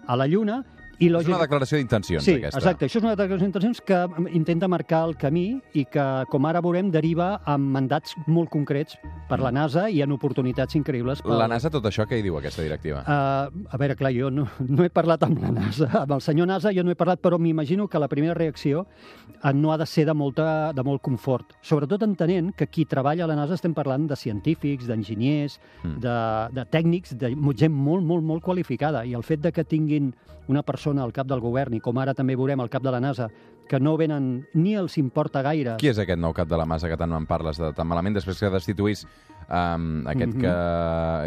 a 0.05 0.15
la 0.15 0.27
Lluna, 0.27 0.63
i 0.99 1.07
És 1.07 1.11
lògic... 1.11 1.29
una 1.33 1.39
declaració 1.41 1.77
d'intencions, 1.77 2.23
Sí, 2.23 2.35
aquesta. 2.39 2.59
exacte. 2.59 2.85
Això 2.87 2.97
és 2.99 3.03
una 3.03 3.15
declaració 3.15 3.45
d'intencions 3.45 3.81
que 3.81 3.99
intenta 4.37 4.67
marcar 4.67 5.03
el 5.09 5.15
camí 5.17 5.59
i 5.73 5.85
que, 5.85 6.05
com 6.31 6.45
ara 6.45 6.61
veurem, 6.61 6.91
deriva 6.91 7.41
en 7.47 7.61
mandats 7.73 8.15
molt 8.27 8.49
concrets 8.49 8.97
per 9.29 9.39
la 9.39 9.51
NASA 9.51 9.89
i 9.89 10.01
en 10.01 10.11
oportunitats 10.15 10.75
increïbles. 10.75 11.21
Pel... 11.21 11.37
La 11.37 11.47
NASA, 11.51 11.69
tot 11.73 11.85
això, 11.89 12.05
què 12.07 12.19
hi 12.19 12.23
diu, 12.25 12.37
aquesta 12.39 12.61
directiva? 12.63 13.01
Uh, 13.05 13.65
a 13.71 13.77
veure, 13.81 13.95
clar, 13.95 14.13
jo 14.15 14.29
no, 14.31 14.47
no 14.59 14.83
he 14.85 14.89
parlat 14.93 15.23
amb 15.27 15.41
la 15.41 15.51
NASA, 15.51 15.89
amb 16.03 16.11
el 16.17 16.21
senyor 16.21 16.47
NASA 16.47 16.71
jo 16.75 16.83
no 16.83 16.91
he 16.91 16.95
parlat, 16.99 17.19
però 17.21 17.39
m'imagino 17.41 17.87
que 17.87 17.99
la 17.99 18.07
primera 18.07 18.33
reacció 18.37 18.85
uh, 18.85 19.51
no 19.53 19.73
ha 19.73 19.77
de 19.81 19.85
ser 19.89 20.05
de, 20.05 20.13
molta, 20.13 20.71
de 20.73 20.83
molt 20.85 21.01
confort. 21.01 21.55
Sobretot 21.65 22.03
entenent 22.05 22.53
que 22.55 22.67
qui 22.67 22.85
treballa 22.85 23.25
a 23.25 23.27
la 23.27 23.35
NASA 23.35 23.55
estem 23.57 23.73
parlant 23.73 24.07
de 24.07 24.15
científics, 24.15 24.85
d'enginyers, 24.87 25.59
Mm. 25.83 25.99
de, 26.01 26.13
de 26.53 26.63
tècnics, 26.71 27.13
de 27.17 27.29
gent 27.57 27.73
molt, 27.73 28.03
molt, 28.05 28.23
molt 28.23 28.43
qualificada. 28.43 29.03
I 29.05 29.13
el 29.13 29.23
fet 29.23 29.41
de 29.41 29.51
que 29.51 29.63
tinguin 29.63 30.13
una 30.47 30.61
persona 30.61 30.84
al 30.85 31.13
cap 31.13 31.27
del 31.27 31.41
govern, 31.41 31.73
i 31.73 31.79
com 31.81 31.97
ara 31.97 32.13
també 32.13 32.35
veurem 32.35 32.59
al 32.61 32.69
cap 32.69 32.83
de 32.83 32.91
la 32.91 32.99
NASA, 32.99 33.29
que 33.67 33.79
no 33.79 33.95
venen 33.97 34.45
ni 34.53 34.75
els 34.75 34.97
importa 35.01 35.41
gaire... 35.41 35.77
Qui 35.81 35.89
és 35.89 35.99
aquest 35.99 36.19
nou 36.21 36.33
cap 36.33 36.47
de 36.47 36.57
la 36.57 36.65
massa 36.69 36.87
que 36.87 36.97
tant 36.97 37.11
en 37.17 37.25
parles 37.25 37.57
de 37.57 37.71
tan 37.73 37.87
malament 37.87 38.13
després 38.15 38.39
que 38.39 38.49
destituís 38.53 39.05
um, 39.49 40.05
aquest 40.07 40.35
Mhm. 40.35 40.41
que 40.41 40.55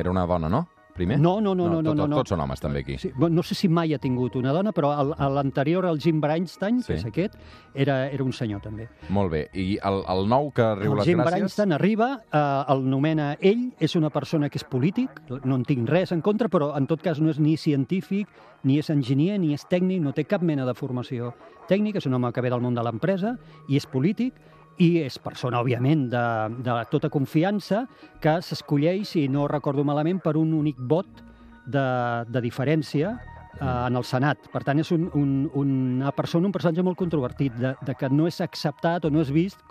era 0.00 0.11
una 0.11 0.27
dona, 0.27 0.49
no? 0.49 0.69
Primer? 0.99 1.17
No, 1.23 1.37
no, 1.40 1.55
no, 1.55 1.69
no, 1.69 1.81
no, 1.81 1.83
tot, 1.93 1.97
no, 1.97 2.07
no. 2.11 2.17
Tots 2.19 2.33
són 2.35 2.40
homes, 2.43 2.61
també, 2.61 2.81
aquí. 2.83 2.99
Sí, 2.99 3.12
no 3.17 3.43
sé 3.47 3.55
si 3.55 3.69
mai 3.71 3.95
ha 3.95 3.99
tingut 4.02 4.35
una 4.37 4.52
dona, 4.52 4.73
però 4.75 4.90
el- 5.00 5.14
a 5.17 5.28
l'anterior, 5.31 5.87
el 5.87 6.00
Jim 6.02 6.21
Breinstein, 6.21 6.81
Sí. 6.83 6.88
que 6.93 6.95
és 6.99 7.05
aquest, 7.07 7.35
era, 7.75 8.09
era 8.11 8.25
un 8.25 8.33
senyor 8.33 8.61
també. 8.61 8.88
Molt 9.09 9.31
bé. 9.31 9.45
I 9.55 9.78
el, 9.83 10.02
el 10.09 10.26
nou 10.28 10.50
que 10.52 10.67
riu 10.75 10.93
El 10.93 10.99
les 10.99 11.07
Jim 11.07 11.19
gràcies... 11.21 11.31
Breinstein 11.38 11.73
arriba, 11.73 12.11
eh, 12.33 12.64
el 12.75 12.83
nomena 12.90 13.37
ell, 13.40 13.73
és 13.78 13.95
una 13.97 14.11
persona 14.11 14.50
que 14.50 14.59
és 14.59 14.64
polític, 14.64 15.23
no 15.45 15.55
en 15.55 15.64
tinc 15.64 15.88
res 15.88 16.11
en 16.12 16.21
contra, 16.21 16.49
però 16.49 16.73
en 16.76 16.87
tot 16.90 17.00
cas 17.00 17.21
no 17.21 17.31
és 17.31 17.38
ni 17.38 17.57
científic, 17.57 18.26
ni 18.64 18.78
és 18.81 18.90
enginyer, 18.90 19.38
ni 19.38 19.55
és 19.55 19.64
tècnic, 19.71 20.00
no 20.02 20.12
té 20.12 20.25
cap 20.25 20.43
mena 20.43 20.67
de 20.67 20.75
formació 20.75 21.33
tècnica, 21.69 21.99
és 22.02 22.07
un 22.07 22.14
home 22.14 22.33
que 22.33 22.40
ve 22.43 22.50
del 22.50 22.61
món 22.61 22.75
de 22.75 22.83
l'empresa 22.83 23.37
i 23.69 23.76
és 23.76 23.87
polític, 23.87 24.35
i 24.79 24.89
és 25.03 25.19
persona, 25.23 25.61
òbviament, 25.63 26.07
de, 26.13 26.25
de 26.65 26.77
tota 26.93 27.11
confiança, 27.11 27.85
que 28.23 28.39
s'escolleix, 28.45 29.15
si 29.15 29.27
no 29.31 29.49
recordo 29.51 29.85
malament, 29.87 30.21
per 30.23 30.37
un 30.39 30.53
únic 30.55 30.79
vot 30.79 31.23
de, 31.67 31.87
de 32.31 32.43
diferència 32.45 33.15
eh, 33.15 33.65
en 33.65 33.99
el 33.99 34.07
Senat. 34.07 34.49
Per 34.53 34.63
tant, 34.67 34.79
és 34.79 34.93
un, 34.95 35.09
un, 35.19 35.33
una 35.59 36.13
persona, 36.15 36.47
un 36.47 36.55
personatge 36.55 36.85
molt 36.87 37.01
controvertit, 37.01 37.57
de, 37.59 37.75
de 37.85 37.97
que 37.99 38.11
no 38.13 38.29
és 38.31 38.41
acceptat 38.45 39.09
o 39.09 39.13
no 39.13 39.25
és 39.25 39.35
vist, 39.35 39.65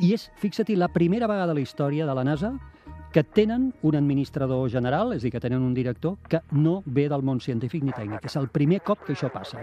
i 0.00 0.14
és, 0.16 0.30
fixa-t'hi, 0.40 0.78
la 0.78 0.88
primera 0.92 1.28
vegada 1.28 1.52
a 1.52 1.58
la 1.58 1.64
història 1.64 2.06
de 2.08 2.14
la 2.16 2.24
NASA 2.24 2.54
que 3.12 3.22
tenen 3.22 3.74
un 3.82 3.94
administrador 3.96 4.70
general, 4.70 5.12
és 5.12 5.22
a 5.22 5.26
dir, 5.26 5.32
que 5.32 5.40
tenen 5.40 5.60
un 5.62 5.74
director, 5.74 6.16
que 6.28 6.40
no 6.50 6.82
ve 6.86 7.08
del 7.08 7.22
món 7.22 7.40
científic 7.40 7.84
ni 7.84 7.92
tècnic. 7.92 8.24
És 8.24 8.36
el 8.40 8.48
primer 8.48 8.80
cop 8.80 9.04
que 9.06 9.12
això 9.12 9.30
passa. 9.30 9.60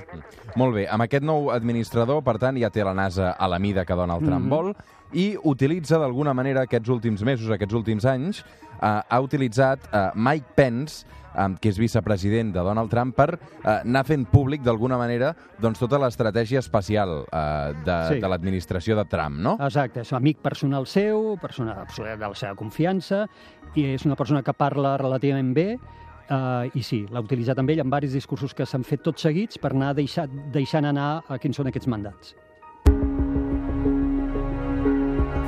Molt 0.55 0.75
bé. 0.75 0.87
Amb 0.87 1.01
aquest 1.03 1.25
nou 1.25 1.49
administrador, 1.51 2.23
per 2.23 2.37
tant, 2.37 2.57
ja 2.61 2.69
té 2.69 2.83
la 2.85 2.93
NASA 2.93 3.31
a 3.31 3.47
la 3.47 3.59
mida 3.59 3.85
que 3.85 3.95
Donald 3.95 4.23
Trump 4.23 4.45
Mhm. 4.45 4.49
vol 4.49 4.75
i 5.13 5.31
utilitza 5.43 5.99
d'alguna 6.01 6.33
manera 6.37 6.65
aquests 6.67 6.89
últims 6.89 7.23
mesos, 7.25 7.49
aquests 7.51 7.77
últims 7.77 8.05
anys, 8.05 8.43
eh, 8.81 8.99
ha 9.09 9.21
utilitzat 9.21 9.89
eh, 9.91 10.09
Mike 10.15 10.55
Pence 10.55 11.05
um, 11.37 11.55
que 11.59 11.69
és 11.69 11.77
vicepresident 11.79 12.51
de 12.53 12.63
Donald 12.65 12.89
Trump, 12.91 13.13
per 13.15 13.35
uh, 13.35 13.79
anar 13.79 14.03
fent 14.07 14.25
públic 14.29 14.63
d'alguna 14.65 14.97
manera 14.99 15.33
doncs, 15.61 15.79
tota 15.81 15.99
l'estratègia 16.01 16.61
espacial 16.63 17.23
uh, 17.27 17.71
de, 17.85 17.97
Sí. 18.09 18.19
de 18.23 18.31
l'administració 18.31 18.95
de 18.97 19.05
Trump, 19.05 19.39
no? 19.45 19.55
Exacte, 19.61 20.01
és 20.01 20.13
amic 20.13 20.41
personal 20.41 20.87
seu, 20.89 21.35
persona 21.41 21.85
de 21.99 22.17
la 22.17 22.35
seva 22.35 22.55
confiança, 22.57 23.27
i 23.75 23.85
és 23.93 24.05
una 24.05 24.17
persona 24.17 24.41
que 24.43 24.53
parla 24.57 24.97
relativament 24.97 25.53
bé, 25.53 25.67
eh, 26.29 26.69
i 26.73 26.83
sí, 26.83 27.03
l'ha 27.11 27.21
utilitzat 27.21 27.59
amb 27.61 27.69
ell 27.69 27.83
en 27.83 27.89
diversos 27.89 28.15
discursos 28.17 28.55
que 28.57 28.65
s'han 28.65 28.85
fet 28.87 29.03
tots 29.05 29.21
seguits 29.21 29.59
per 29.61 29.73
anar 29.75 29.93
deixar, 29.97 30.27
deixant 30.53 30.89
anar 30.89 31.09
a 31.27 31.37
quins 31.37 31.59
són 31.59 31.69
aquests 31.69 31.89
mandats. 31.91 32.33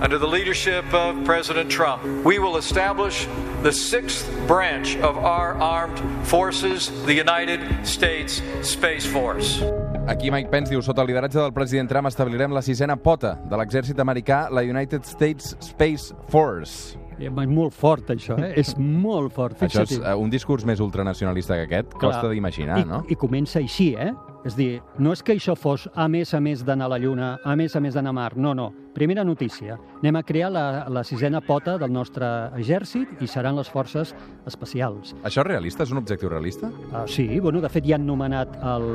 Under 0.01 0.17
the 0.17 0.25
leadership 0.25 0.83
of 0.95 1.23
President 1.25 1.69
Trump, 1.69 2.01
we 2.25 2.39
will 2.39 2.57
establish 2.57 3.27
the 3.61 3.71
sixth 3.71 4.27
branch 4.47 4.97
of 4.97 5.15
our 5.17 5.53
armed 5.61 6.01
forces, 6.25 6.89
the 7.05 7.13
United 7.13 7.59
States 7.85 8.41
Space 8.63 9.05
Force. 9.05 9.61
Aquí 10.07 10.31
Mike 10.31 10.49
Pence 10.49 10.71
diu, 10.71 10.81
sota 10.81 11.03
el 11.03 11.11
lideratge 11.11 11.37
del 11.37 11.53
president 11.53 11.87
Trump 11.87 12.09
establirem 12.09 12.49
la 12.49 12.63
sisena 12.65 12.95
pota 12.97 13.35
de 13.45 13.61
l'exèrcit 13.61 14.01
americà, 14.01 14.47
la 14.49 14.65
United 14.65 15.05
States 15.05 15.53
Space 15.61 16.15
Force. 16.33 16.97
Eh, 17.21 17.29
És 17.29 17.45
molt 17.45 17.73
fort, 17.77 18.09
això, 18.09 18.39
eh? 18.41 18.55
és 18.57 18.73
molt 18.77 19.35
fort. 19.35 19.61
Això 19.61 19.83
és 19.85 19.99
uh, 19.99 20.15
un 20.17 20.33
discurs 20.33 20.65
més 20.65 20.81
ultranacionalista 20.81 21.59
que 21.59 21.67
aquest, 21.69 21.93
Clar. 21.93 22.15
costa 22.15 22.29
d'imaginar, 22.33 22.79
I, 22.81 22.89
no? 22.89 23.03
I 23.05 23.15
comença 23.15 23.59
així, 23.61 23.93
eh? 23.93 24.09
És 24.43 24.55
dir, 24.57 24.81
no 24.97 25.13
és 25.13 25.21
que 25.21 25.35
això 25.37 25.53
fos 25.53 25.85
a 25.93 26.07
més 26.09 26.33
a 26.33 26.39
més 26.41 26.63
d'anar 26.65 26.87
a 26.89 26.95
la 26.95 26.97
Lluna, 26.97 27.35
a 27.45 27.53
més 27.55 27.75
a 27.77 27.79
més 27.83 27.93
d'anar 27.93 28.09
a 28.09 28.17
Mar, 28.17 28.31
no, 28.35 28.55
no. 28.57 28.71
Primera 28.91 29.23
notícia, 29.23 29.77
anem 30.01 30.17
a 30.19 30.23
crear 30.27 30.49
la, 30.51 30.65
la 30.91 31.03
sisena 31.07 31.39
pota 31.39 31.77
del 31.79 31.93
nostre 31.95 32.27
exèrcit 32.59 33.21
i 33.23 33.27
seran 33.29 33.55
les 33.55 33.69
forces 33.71 34.11
especials. 34.49 35.13
Això 35.23 35.45
és 35.45 35.47
realista? 35.47 35.85
És 35.85 35.93
un 35.95 36.01
objectiu 36.01 36.27
realista? 36.29 36.67
Uh, 36.89 37.05
sí, 37.07 37.39
bueno, 37.39 37.61
de 37.63 37.69
fet 37.71 37.87
ja 37.87 37.95
han 37.95 38.03
nomenat 38.05 38.57
el, 38.73 38.87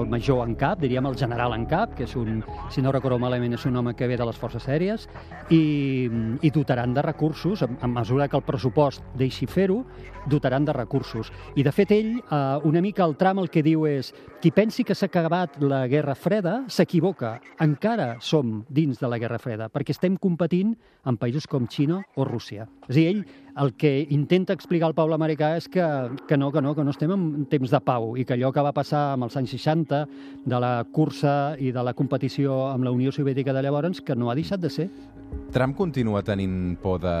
el 0.00 0.08
major 0.08 0.46
en 0.48 0.54
cap, 0.56 0.80
diríem 0.80 1.04
el 1.10 1.18
general 1.20 1.52
en 1.58 1.66
cap, 1.68 1.92
que 1.98 2.06
és 2.08 2.16
un, 2.16 2.40
si 2.72 2.80
no 2.80 2.94
recordo 2.94 3.18
malament, 3.20 3.52
és 3.58 3.66
un 3.68 3.76
home 3.76 3.92
que 3.98 4.08
ve 4.08 4.16
de 4.16 4.24
les 4.24 4.40
forces 4.40 4.64
aèries, 4.64 5.04
i, 5.52 6.08
i 6.40 6.52
dotaran 6.54 6.96
de 6.96 7.04
recursos, 7.04 7.66
a, 7.66 7.68
a 7.68 7.90
mesura 7.90 8.30
que 8.32 8.40
el 8.40 8.46
pressupost 8.48 9.04
deixi 9.20 9.44
fer-ho, 9.50 9.82
dotaran 10.24 10.64
de 10.64 10.72
recursos. 10.72 11.28
I 11.54 11.66
de 11.66 11.72
fet 11.74 11.92
ell, 11.92 12.16
uh, 12.30 12.64
una 12.64 12.80
mica 12.80 13.04
el 13.04 13.18
tram 13.20 13.44
el 13.44 13.52
que 13.52 13.62
diu 13.62 13.84
és 13.90 14.14
qui 14.40 14.54
pensi 14.54 14.84
que 14.84 14.96
s'ha 14.96 15.10
acabat 15.12 15.60
la 15.60 15.84
Guerra 15.88 16.16
Freda 16.16 16.62
s'equivoca. 16.68 17.36
Encara 17.60 18.14
som 18.24 18.62
dins 18.72 19.00
de 19.00 19.08
la 19.08 19.20
Guerra 19.20 19.33
Freda, 19.42 19.68
perquè 19.72 19.94
estem 19.94 20.16
competint 20.20 20.74
amb 21.04 21.20
països 21.20 21.46
com 21.50 21.68
Xina 21.70 22.02
o 22.16 22.26
Rússia. 22.28 22.68
És 22.88 22.94
a 22.94 22.98
dir, 22.98 23.06
ell 23.10 23.24
el 23.56 23.74
que 23.74 24.06
intenta 24.10 24.52
explicar 24.52 24.88
al 24.88 24.94
poble 24.94 25.14
americà 25.14 25.52
és 25.56 25.68
que, 25.70 25.84
que 26.26 26.36
no, 26.36 26.50
que 26.50 26.60
no, 26.60 26.74
que 26.74 26.82
no 26.82 26.90
estem 26.90 27.12
en 27.14 27.46
temps 27.46 27.70
de 27.70 27.80
pau 27.80 28.16
i 28.18 28.24
que 28.26 28.34
allò 28.34 28.50
que 28.52 28.64
va 28.66 28.72
passar 28.74 29.12
amb 29.14 29.28
els 29.28 29.36
anys 29.38 29.54
60 29.54 30.00
de 30.44 30.60
la 30.60 30.84
cursa 30.90 31.54
i 31.58 31.70
de 31.70 31.82
la 31.86 31.94
competició 31.94 32.64
amb 32.72 32.84
la 32.84 32.90
Unió 32.90 33.12
Soviètica 33.14 33.52
de 33.54 33.62
llavors, 33.62 34.00
que 34.02 34.16
no 34.16 34.30
ha 34.30 34.34
deixat 34.34 34.60
de 34.60 34.70
ser. 34.70 34.88
Trump 35.50 35.74
continua 35.76 36.20
tenint 36.22 36.76
por 36.82 37.00
de, 37.02 37.14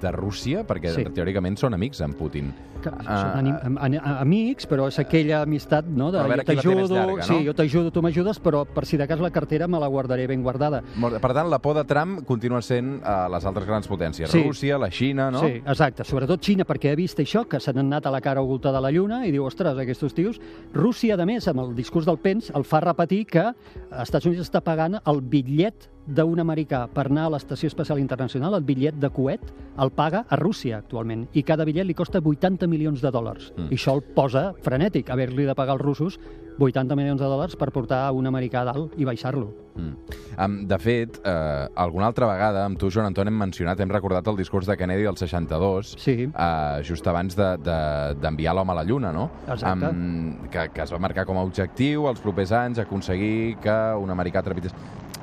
de 0.00 0.12
Rússia? 0.12 0.62
Perquè 0.66 0.92
Sí. 0.94 1.04
teòricament 1.12 1.56
són 1.60 1.74
amics 1.74 2.00
amb 2.04 2.14
Putin. 2.16 2.52
Que 2.84 2.90
Ah, 3.06 3.16
són 3.32 3.38
anim- 3.40 3.56
am- 3.64 4.18
amics, 4.20 4.66
però 4.68 4.86
és 4.88 4.98
aquella 4.98 5.42
amistat, 5.42 5.86
no? 5.86 6.10
De, 6.12 6.18
jo 6.20 6.42
t'ajudo, 6.44 7.06
no? 7.16 7.22
sí, 7.22 7.38
jo 7.46 7.54
t'ajudo, 7.54 7.90
tu 7.90 8.02
m'ajudes, 8.02 8.40
però 8.42 8.64
per 8.66 8.84
si 8.84 8.98
de 8.98 9.06
cas 9.08 9.20
la 9.20 9.30
cartera 9.30 9.66
me 9.66 9.80
la 9.80 9.86
guardaré 9.88 10.26
ben 10.26 10.42
guardada. 10.42 10.82
Per 11.00 11.32
tant, 11.32 11.48
la 11.48 11.58
por 11.58 11.74
de 11.76 11.84
Trump 11.84 12.24
continua 12.26 12.60
sent 12.62 13.00
uh, 13.02 13.28
les 13.32 13.44
altres 13.44 13.66
grans 13.66 13.88
potències. 13.88 14.28
Sí. 14.30 14.42
Rússia, 14.42 14.76
la 14.78 14.90
Xina, 14.90 15.30
no? 15.30 15.40
Sí, 15.40 15.53
exacte. 15.62 16.04
Sobretot 16.08 16.42
Xina, 16.44 16.66
perquè 16.68 16.92
ha 16.92 16.98
vist 16.98 17.20
això, 17.22 17.44
que 17.48 17.60
s'han 17.60 17.80
anat 17.82 18.06
a 18.06 18.12
la 18.14 18.20
cara 18.24 18.42
oculta 18.42 18.72
de 18.74 18.82
la 18.82 18.92
Lluna 18.94 19.22
i 19.26 19.32
diu, 19.34 19.46
ostres, 19.46 19.78
aquests 19.78 20.14
tios... 20.14 20.40
Rússia, 20.74 21.14
a 21.14 21.26
més, 21.26 21.46
amb 21.48 21.62
el 21.62 21.74
discurs 21.76 22.06
del 22.06 22.18
Pence, 22.18 22.52
el 22.56 22.64
fa 22.66 22.80
repetir 22.82 23.24
que 23.30 23.44
els 23.50 24.02
Estats 24.02 24.26
Units 24.26 24.42
està 24.42 24.62
pagant 24.64 24.98
el 24.98 25.20
bitllet 25.20 25.88
d'un 26.06 26.40
americà 26.42 26.84
per 26.92 27.06
anar 27.08 27.28
a 27.28 27.32
l'Estació 27.34 27.70
Espacial 27.70 28.00
Internacional, 28.02 28.54
el 28.58 28.64
bitllet 28.66 28.98
de 29.00 29.10
coet, 29.14 29.44
el 29.80 29.92
paga 29.94 30.24
a 30.28 30.36
Rússia 30.36 30.78
actualment. 30.82 31.26
I 31.32 31.44
cada 31.46 31.64
bitllet 31.64 31.88
li 31.88 31.96
costa 31.96 32.20
80 32.20 32.68
milions 32.68 33.00
de 33.00 33.12
dòlars. 33.14 33.52
Mm. 33.56 33.70
I 33.70 33.78
això 33.78 33.96
el 33.96 34.04
posa 34.16 34.50
frenètic, 34.64 35.10
haver-li 35.10 35.48
de 35.48 35.56
pagar 35.56 35.78
als 35.78 35.84
russos 35.84 36.18
80 36.58 36.94
milions 36.96 37.20
de 37.20 37.26
dòlars 37.26 37.56
per 37.58 37.70
portar 37.74 38.06
un 38.14 38.26
americà 38.30 38.60
a 38.62 38.68
dalt 38.72 38.94
i 39.00 39.04
baixar-lo. 39.04 39.48
Mm. 39.74 39.94
Um, 40.38 40.56
de 40.70 40.78
fet, 40.78 41.18
eh, 41.26 41.66
alguna 41.74 42.06
altra 42.06 42.28
vegada, 42.30 42.64
amb 42.64 42.78
tu, 42.78 42.90
Joan 42.94 43.06
Anton, 43.10 43.26
hem 43.26 43.38
mencionat, 43.38 43.80
hem 43.80 43.90
recordat 43.90 44.26
el 44.30 44.36
discurs 44.38 44.66
de 44.70 44.76
Kennedy 44.78 45.02
del 45.02 45.16
62, 45.18 45.96
Sí. 45.98 46.28
eh, 46.30 46.82
just 46.84 47.06
abans 47.06 47.34
d'enviar 47.34 47.58
de, 47.58 48.20
d'enviar 48.20 48.54
l'home 48.54 48.70
a 48.70 48.74
la 48.74 48.84
Lluna, 48.84 49.12
no? 49.12 49.30
Exacte. 49.48 49.90
Que, 50.50 50.68
que 50.72 50.82
es 50.82 50.92
va 50.92 50.98
marcar 50.98 51.26
com 51.26 51.38
a 51.38 51.42
objectiu 51.42 52.06
els 52.08 52.20
propers 52.20 52.52
anys 52.52 52.78
aconseguir 52.78 53.56
que 53.60 53.78
un 53.98 54.10
americà 54.10 54.42
trepités... 54.42 54.72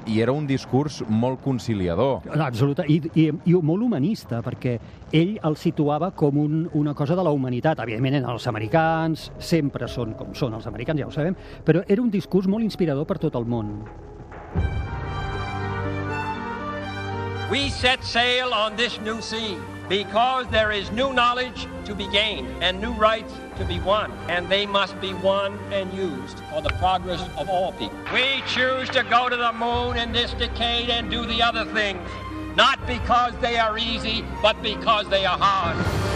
I 0.10 0.22
era 0.22 0.34
un 0.34 0.48
discurs 0.48 1.02
molt 1.08 1.42
conciliador. 1.44 2.26
Absoluta, 2.34 2.86
i, 2.90 2.98
i, 3.14 3.28
i 3.30 3.54
molt 3.62 3.86
humanista, 3.86 4.42
perquè 4.46 4.78
ell 5.14 5.36
el 5.46 5.58
situava 5.62 6.12
com 6.18 6.40
un, 6.42 6.64
una 6.78 6.96
cosa 6.98 7.16
de 7.16 7.26
la 7.26 7.34
humanitat. 7.36 7.84
Evidentment, 7.86 8.24
els 8.26 8.48
americans, 8.50 9.30
sempre 9.38 9.90
són 9.92 10.16
com 10.18 10.34
són 10.38 10.58
els 10.58 10.68
americans, 10.68 11.04
ja 11.04 11.10
ho 11.10 11.14
sabem, 11.14 11.38
però 11.66 11.84
era 11.88 12.02
un 12.02 12.10
discurs 12.10 12.50
molt 12.50 12.66
inspirador 12.66 13.06
per 13.06 13.20
tot 13.22 13.38
el 13.38 13.46
món. 13.46 13.76
We 17.52 17.70
set 17.70 18.04
sail 18.04 18.54
on 18.54 18.78
this 18.78 18.98
new 19.02 19.20
sea 19.22 19.58
because 19.90 20.48
there 20.52 20.72
is 20.72 20.90
new 20.92 21.12
knowledge 21.12 21.68
to 21.84 21.94
be 21.94 22.08
gained 22.08 22.48
and 22.64 22.80
new 22.80 22.94
rights 22.94 23.34
to 23.62 23.68
be 23.68 23.80
won, 23.80 24.12
and 24.28 24.50
they 24.50 24.66
must 24.66 25.00
be 25.00 25.14
won 25.14 25.58
and 25.72 25.94
used 25.94 26.40
for 26.52 26.62
the 26.62 26.70
progress 26.80 27.22
of 27.38 27.48
all 27.48 27.72
people. 27.74 27.98
We 28.12 28.42
choose 28.48 28.90
to 28.90 29.04
go 29.04 29.30
to 29.30 29.36
the 29.36 29.54
moon 29.54 29.98
in 29.98 30.12
this 30.12 30.34
decade 30.34 30.90
and 30.90 31.12
do 31.12 31.26
the 31.28 31.44
other 31.44 31.66
things, 31.66 32.10
not 32.56 32.86
because 32.88 33.34
they 33.40 33.60
are 33.60 33.78
easy, 33.78 34.26
but 34.42 34.62
because 34.64 35.08
they 35.10 35.26
are 35.26 35.38
hard. 35.38 36.11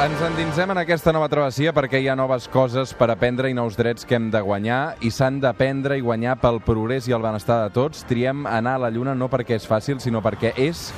Ens 0.00 0.22
endinsem 0.24 0.70
en 0.72 0.78
aquesta 0.80 1.12
nova 1.12 1.28
travessia 1.30 1.70
perquè 1.76 2.00
hi 2.00 2.08
ha 2.08 2.14
noves 2.18 2.48
coses 2.50 2.90
per 2.96 3.10
aprendre 3.12 3.50
i 3.52 3.54
nous 3.54 3.76
drets 3.78 4.06
que 4.08 4.16
hem 4.16 4.30
de 4.32 4.40
guanyar 4.42 4.96
i 5.04 5.12
s'han 5.12 5.36
d'aprendre 5.42 5.98
i 5.98 6.02
guanyar 6.02 6.38
pel 6.40 6.58
progrés 6.64 7.06
i 7.06 7.14
el 7.14 7.22
benestar 7.22 7.60
de 7.62 7.74
tots. 7.76 8.00
Triem 8.08 8.46
anar 8.48 8.78
a 8.78 8.82
la 8.86 8.90
Lluna 8.90 9.14
no 9.14 9.28
perquè 9.30 9.54
és 9.60 9.68
fàcil, 9.68 10.00
sinó 10.02 10.22
perquè 10.24 10.54
és 10.58 10.88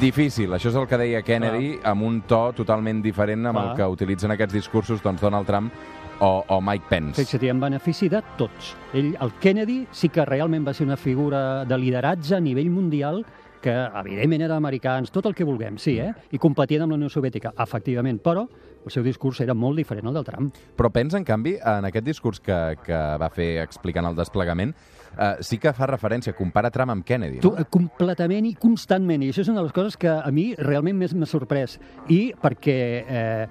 difícil. 0.00 0.56
Això 0.56 0.72
és 0.72 0.80
el 0.80 0.88
que 0.88 0.98
deia 0.98 1.22
Kennedy 1.22 1.76
amb 1.86 2.08
un 2.08 2.22
to 2.26 2.40
totalment 2.56 3.04
diferent 3.04 3.46
amb 3.46 3.60
el 3.60 3.70
Clar. 3.70 3.76
que 3.76 3.92
utilitzen 3.94 4.34
aquests 4.34 4.56
discursos 4.56 5.04
doncs, 5.04 5.20
Donald 5.22 5.46
Trump 5.46 5.70
o, 6.18 6.44
o 6.48 6.60
Mike 6.60 6.88
Pence. 6.88 7.20
Fixa't, 7.20 7.46
en 7.52 7.60
benefici 7.60 8.08
de 8.10 8.24
tots. 8.40 8.74
Ell, 8.92 9.12
el 9.20 9.36
Kennedy 9.38 9.84
sí 9.92 10.08
que 10.08 10.24
realment 10.26 10.66
va 10.66 10.74
ser 10.74 10.88
una 10.88 10.96
figura 10.96 11.64
de 11.68 11.78
lideratge 11.78 12.34
a 12.34 12.40
nivell 12.40 12.72
mundial 12.74 13.22
que, 13.62 13.72
evidentment, 13.72 14.42
eren 14.46 14.56
americans, 14.56 15.10
tot 15.14 15.26
el 15.26 15.34
que 15.34 15.44
vulguem, 15.44 15.78
sí, 15.78 15.98
eh? 16.00 16.12
I 16.32 16.38
competien 16.38 16.82
amb 16.84 16.92
la 16.94 16.98
Unió 17.00 17.08
Soviètica, 17.12 17.52
efectivament, 17.58 18.20
però 18.24 18.46
el 18.84 18.92
seu 18.94 19.02
discurs 19.04 19.40
era 19.44 19.54
molt 19.54 19.76
diferent 19.76 20.06
al 20.08 20.14
del 20.16 20.24
Trump. 20.24 20.54
Però 20.78 20.90
Pence, 20.94 21.16
en 21.18 21.24
canvi, 21.26 21.56
en 21.60 21.84
aquest 21.88 22.06
discurs 22.06 22.40
que, 22.40 22.56
que 22.84 23.00
va 23.20 23.28
fer 23.34 23.58
explicant 23.62 24.06
el 24.08 24.16
desplegament, 24.16 24.72
eh, 25.18 25.34
sí 25.44 25.58
que 25.60 25.72
fa 25.76 25.86
referència, 25.90 26.32
compara 26.38 26.70
Trump 26.70 26.94
amb 26.94 27.04
Kennedy. 27.04 27.40
Tu, 27.44 27.50
No? 27.52 27.58
eh, 27.60 27.66
completament 27.68 28.46
i 28.46 28.54
constantment, 28.54 29.22
i 29.26 29.32
això 29.32 29.42
és 29.44 29.48
una 29.52 29.60
de 29.60 29.68
les 29.68 29.76
coses 29.76 29.96
que 29.96 30.08
a 30.08 30.30
mi 30.32 30.54
realment 30.56 30.96
més 30.96 31.14
m'ha 31.14 31.26
sorprès. 31.28 31.78
I 32.08 32.32
perquè 32.40 32.78
eh, 33.04 33.48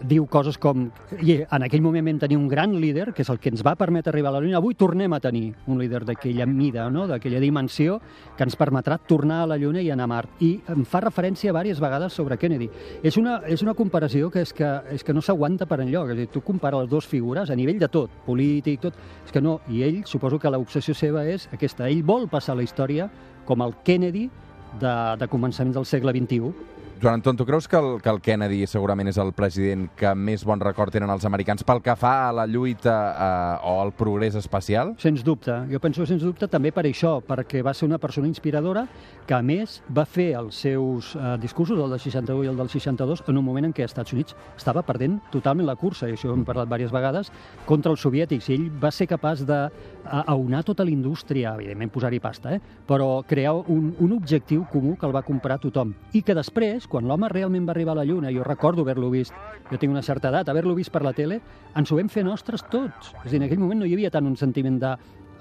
diu 0.00 0.26
coses 0.26 0.56
com... 0.58 0.88
I 1.20 1.40
en 1.42 1.64
aquell 1.66 1.82
moment 1.84 2.06
vam 2.06 2.20
tenir 2.22 2.38
un 2.38 2.48
gran 2.48 2.72
líder, 2.80 3.10
que 3.14 3.22
és 3.24 3.30
el 3.32 3.40
que 3.40 3.50
ens 3.52 3.62
va 3.66 3.76
permetre 3.78 4.12
arribar 4.12 4.30
a 4.30 4.34
la 4.36 4.40
Lluna. 4.42 4.58
Avui 4.60 4.76
tornem 4.78 5.12
a 5.12 5.20
tenir 5.20 5.50
un 5.68 5.80
líder 5.80 6.02
d'aquella 6.08 6.46
mida, 6.48 6.88
no? 6.90 7.06
d'aquella 7.10 7.40
dimensió, 7.42 7.98
que 8.36 8.46
ens 8.46 8.56
permetrà 8.58 8.98
tornar 8.98 9.42
a 9.44 9.50
la 9.50 9.58
Lluna 9.60 9.82
i 9.84 9.90
anar 9.92 10.08
a 10.08 10.12
Mart. 10.14 10.42
I 10.44 10.52
em 10.72 10.84
fa 10.88 11.02
referència 11.04 11.52
diverses 11.52 11.82
vegades 11.82 12.16
sobre 12.16 12.38
Kennedy. 12.40 12.70
És 13.02 13.18
una, 13.20 13.40
és 13.46 13.64
una 13.66 13.76
comparació 13.78 14.30
que 14.30 14.44
és 14.44 14.54
que, 14.56 14.70
és 14.94 15.04
que 15.04 15.14
no 15.16 15.22
s'aguanta 15.24 15.68
per 15.68 15.82
enlloc. 15.84 16.10
És 16.10 16.16
a 16.16 16.20
dir, 16.22 16.28
tu 16.32 16.44
compares 16.44 16.84
les 16.84 16.92
dues 16.92 17.08
figures 17.08 17.50
a 17.50 17.58
nivell 17.58 17.80
de 17.80 17.90
tot, 17.92 18.22
polític, 18.26 18.80
tot... 18.86 19.00
És 19.26 19.34
que 19.34 19.42
no, 19.44 19.60
i 19.68 19.84
ell, 19.86 20.02
suposo 20.08 20.40
que 20.40 20.50
l'obsessió 20.50 20.94
seva 20.96 21.26
és 21.28 21.48
aquesta. 21.52 21.88
Ell 21.88 22.04
vol 22.06 22.28
passar 22.30 22.56
la 22.56 22.64
història 22.66 23.10
com 23.46 23.62
el 23.62 23.76
Kennedy 23.84 24.28
de, 24.80 24.94
de 25.18 25.28
començaments 25.30 25.76
del 25.76 25.88
segle 25.88 26.14
XXI. 26.16 26.52
Joan 27.00 27.14
Anton, 27.14 27.34
tu 27.34 27.46
creus 27.46 27.66
que 27.66 27.76
el, 27.78 28.02
que 28.02 28.10
el 28.12 28.18
Kennedy 28.20 28.66
segurament 28.68 29.08
és 29.08 29.16
el 29.22 29.30
president 29.32 29.86
que 29.96 30.10
més 30.12 30.42
bon 30.44 30.60
record 30.60 30.92
tenen 30.92 31.08
els 31.08 31.24
americans 31.24 31.64
pel 31.64 31.78
que 31.80 31.94
fa 31.96 32.10
a 32.26 32.32
la 32.36 32.44
lluita 32.44 32.96
eh, 33.14 33.70
o 33.70 33.78
al 33.80 33.92
progrés 33.96 34.34
espacial? 34.36 34.90
Sens 35.00 35.22
dubte. 35.24 35.54
Jo 35.70 35.80
penso 35.80 36.04
sens 36.04 36.20
dubte 36.20 36.44
també 36.52 36.74
per 36.76 36.84
això, 36.84 37.14
perquè 37.24 37.62
va 37.64 37.72
ser 37.72 37.86
una 37.88 37.96
persona 38.02 38.28
inspiradora 38.28 38.82
que, 39.24 39.32
a 39.32 39.40
més, 39.40 39.78
va 39.88 40.04
fer 40.04 40.34
els 40.42 40.58
seus 40.66 41.14
eh, 41.16 41.38
discursos, 41.40 41.78
el 41.80 41.88
del 41.94 42.02
61 42.04 42.44
i 42.44 42.50
el 42.52 42.60
del 42.60 42.68
62, 42.68 43.24
en 43.32 43.40
un 43.40 43.48
moment 43.48 43.70
en 43.70 43.72
què 43.72 43.86
els 43.86 43.94
Estats 43.94 44.12
Units 44.12 44.36
estava 44.58 44.84
perdent 44.84 45.16
totalment 45.32 45.70
la 45.70 45.78
cursa, 45.80 46.04
i 46.10 46.18
això 46.18 46.34
hem 46.34 46.44
parlat 46.44 46.68
diverses 46.68 46.92
vegades, 46.92 47.32
contra 47.64 47.94
els 47.94 48.04
soviètics. 48.04 48.50
I 48.52 48.58
ell 48.58 48.68
va 48.82 48.92
ser 48.92 49.08
capaç 49.08 49.46
de 49.48 49.60
a- 50.04 50.24
aunar 50.34 50.60
tota 50.68 50.84
la 50.84 50.92
indústria, 50.92 51.54
evidentment 51.56 51.94
posar-hi 51.96 52.20
pasta, 52.20 52.58
eh? 52.58 52.60
però 52.84 53.22
crear 53.24 53.56
un, 53.72 53.94
un 54.04 54.12
objectiu 54.20 54.66
comú 54.68 54.98
que 55.00 55.08
el 55.08 55.16
va 55.16 55.24
comprar 55.24 55.56
tothom. 55.64 55.96
I 56.12 56.20
que 56.26 56.36
després, 56.36 56.89
quan 56.90 57.08
l'home 57.08 57.30
realment 57.32 57.68
va 57.68 57.74
arribar 57.76 57.94
a 57.94 58.00
la 58.02 58.06
Lluna, 58.08 58.32
jo 58.34 58.44
recordo 58.46 58.84
haver-lo 58.84 59.08
vist, 59.14 59.34
jo 59.70 59.78
tinc 59.78 59.94
una 59.94 60.04
certa 60.04 60.28
edat, 60.28 60.50
haver-lo 60.50 60.74
vist 60.76 60.92
per 60.92 61.04
la 61.06 61.14
tele, 61.16 61.40
ens 61.78 61.90
ho 61.90 61.98
vam 61.98 62.10
fer 62.12 62.26
nostres 62.26 62.66
tots. 62.68 63.14
És 63.22 63.30
a 63.30 63.32
dir, 63.32 63.40
en 63.40 63.48
aquell 63.48 63.62
moment 63.62 63.80
no 63.80 63.88
hi 63.88 63.96
havia 63.96 64.12
tant 64.12 64.28
un 64.28 64.36
sentiment 64.36 64.80
de 64.82 64.94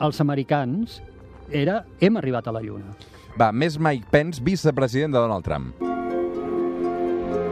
els 0.05 0.21
americans, 0.23 1.01
era 1.49 1.81
hem 1.99 2.21
arribat 2.21 2.47
a 2.47 2.55
la 2.55 2.63
Lluna. 2.63 2.95
Va, 3.39 3.51
més 3.51 3.79
Mike 3.81 4.11
Pence, 4.13 4.43
vicepresident 4.43 5.15
de 5.15 5.23
Donald 5.25 5.45
Trump. 5.45 5.88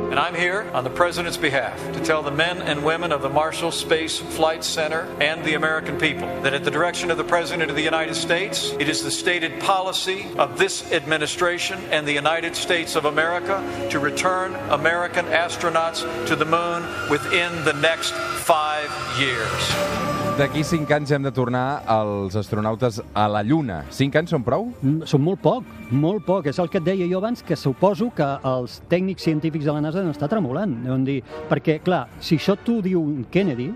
And 0.09 0.17
I'm 0.17 0.35
here 0.35 0.69
on 0.73 0.85
the 0.85 0.89
President's 0.89 1.37
behalf 1.37 1.77
to 1.93 1.99
tell 1.99 2.23
the 2.23 2.31
men 2.31 2.61
and 2.61 2.83
women 2.83 3.11
of 3.11 3.21
the 3.21 3.29
Marshall 3.29 3.71
Space 3.71 4.17
Flight 4.17 4.63
Center 4.63 5.01
and 5.19 5.43
the 5.43 5.55
American 5.55 5.99
people 5.99 6.27
that 6.41 6.53
at 6.53 6.63
the 6.63 6.71
direction 6.71 7.11
of 7.11 7.17
the 7.17 7.25
President 7.25 7.69
of 7.69 7.75
the 7.75 7.83
United 7.83 8.15
States, 8.15 8.71
it 8.79 8.87
is 8.87 9.03
the 9.03 9.11
stated 9.11 9.59
policy 9.59 10.25
of 10.37 10.57
this 10.57 10.91
administration 10.93 11.77
and 11.91 12.07
the 12.07 12.13
United 12.13 12.55
States 12.55 12.95
of 12.95 13.05
America 13.05 13.61
to 13.91 13.99
return 13.99 14.55
American 14.71 15.25
astronauts 15.25 16.25
to 16.25 16.35
the 16.35 16.45
moon 16.45 16.83
within 17.11 17.65
the 17.65 17.73
next 17.73 18.13
five 18.13 18.89
years. 19.19 20.06
D'aquí 20.37 20.61
cinc 20.61 20.91
anys 20.93 21.09
hem 21.15 21.23
de 21.25 21.31
tornar 21.33 21.81
els 21.89 22.35
astronautes 22.37 22.99
a 23.17 23.23
la 23.25 23.39
Lluna. 23.41 23.79
Cinc 23.89 24.19
anys 24.19 24.35
són 24.35 24.43
prou? 24.45 24.67
Mm, 24.83 25.07
Són 25.09 25.23
molt 25.25 25.41
poc, 25.41 25.65
molt 25.89 26.27
poc. 26.27 26.45
És 26.51 26.59
el 26.61 26.69
que 26.69 26.77
et 26.77 26.85
deia 26.85 27.07
jo 27.09 27.17
abans, 27.17 27.41
que 27.41 27.57
suposo 27.57 28.11
que 28.13 28.27
els 28.45 28.75
tècnics 28.91 29.25
científics 29.25 29.65
de 29.65 29.73
la 29.73 29.81
NASA 29.81 30.03
han 30.03 30.11
estat 30.11 30.29
tremolant. 30.29 30.75
Deuen 30.83 31.07
dir, 31.07 31.23
perquè, 31.49 31.79
clar, 31.81 32.03
si 32.21 32.37
això 32.37 32.53
t'ho 32.53 32.83
diu 32.85 33.01
un 33.01 33.25
Kennedy, 33.33 33.71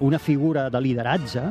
una 0.00 0.18
figura 0.18 0.68
de 0.70 0.80
lideratge, 0.80 1.42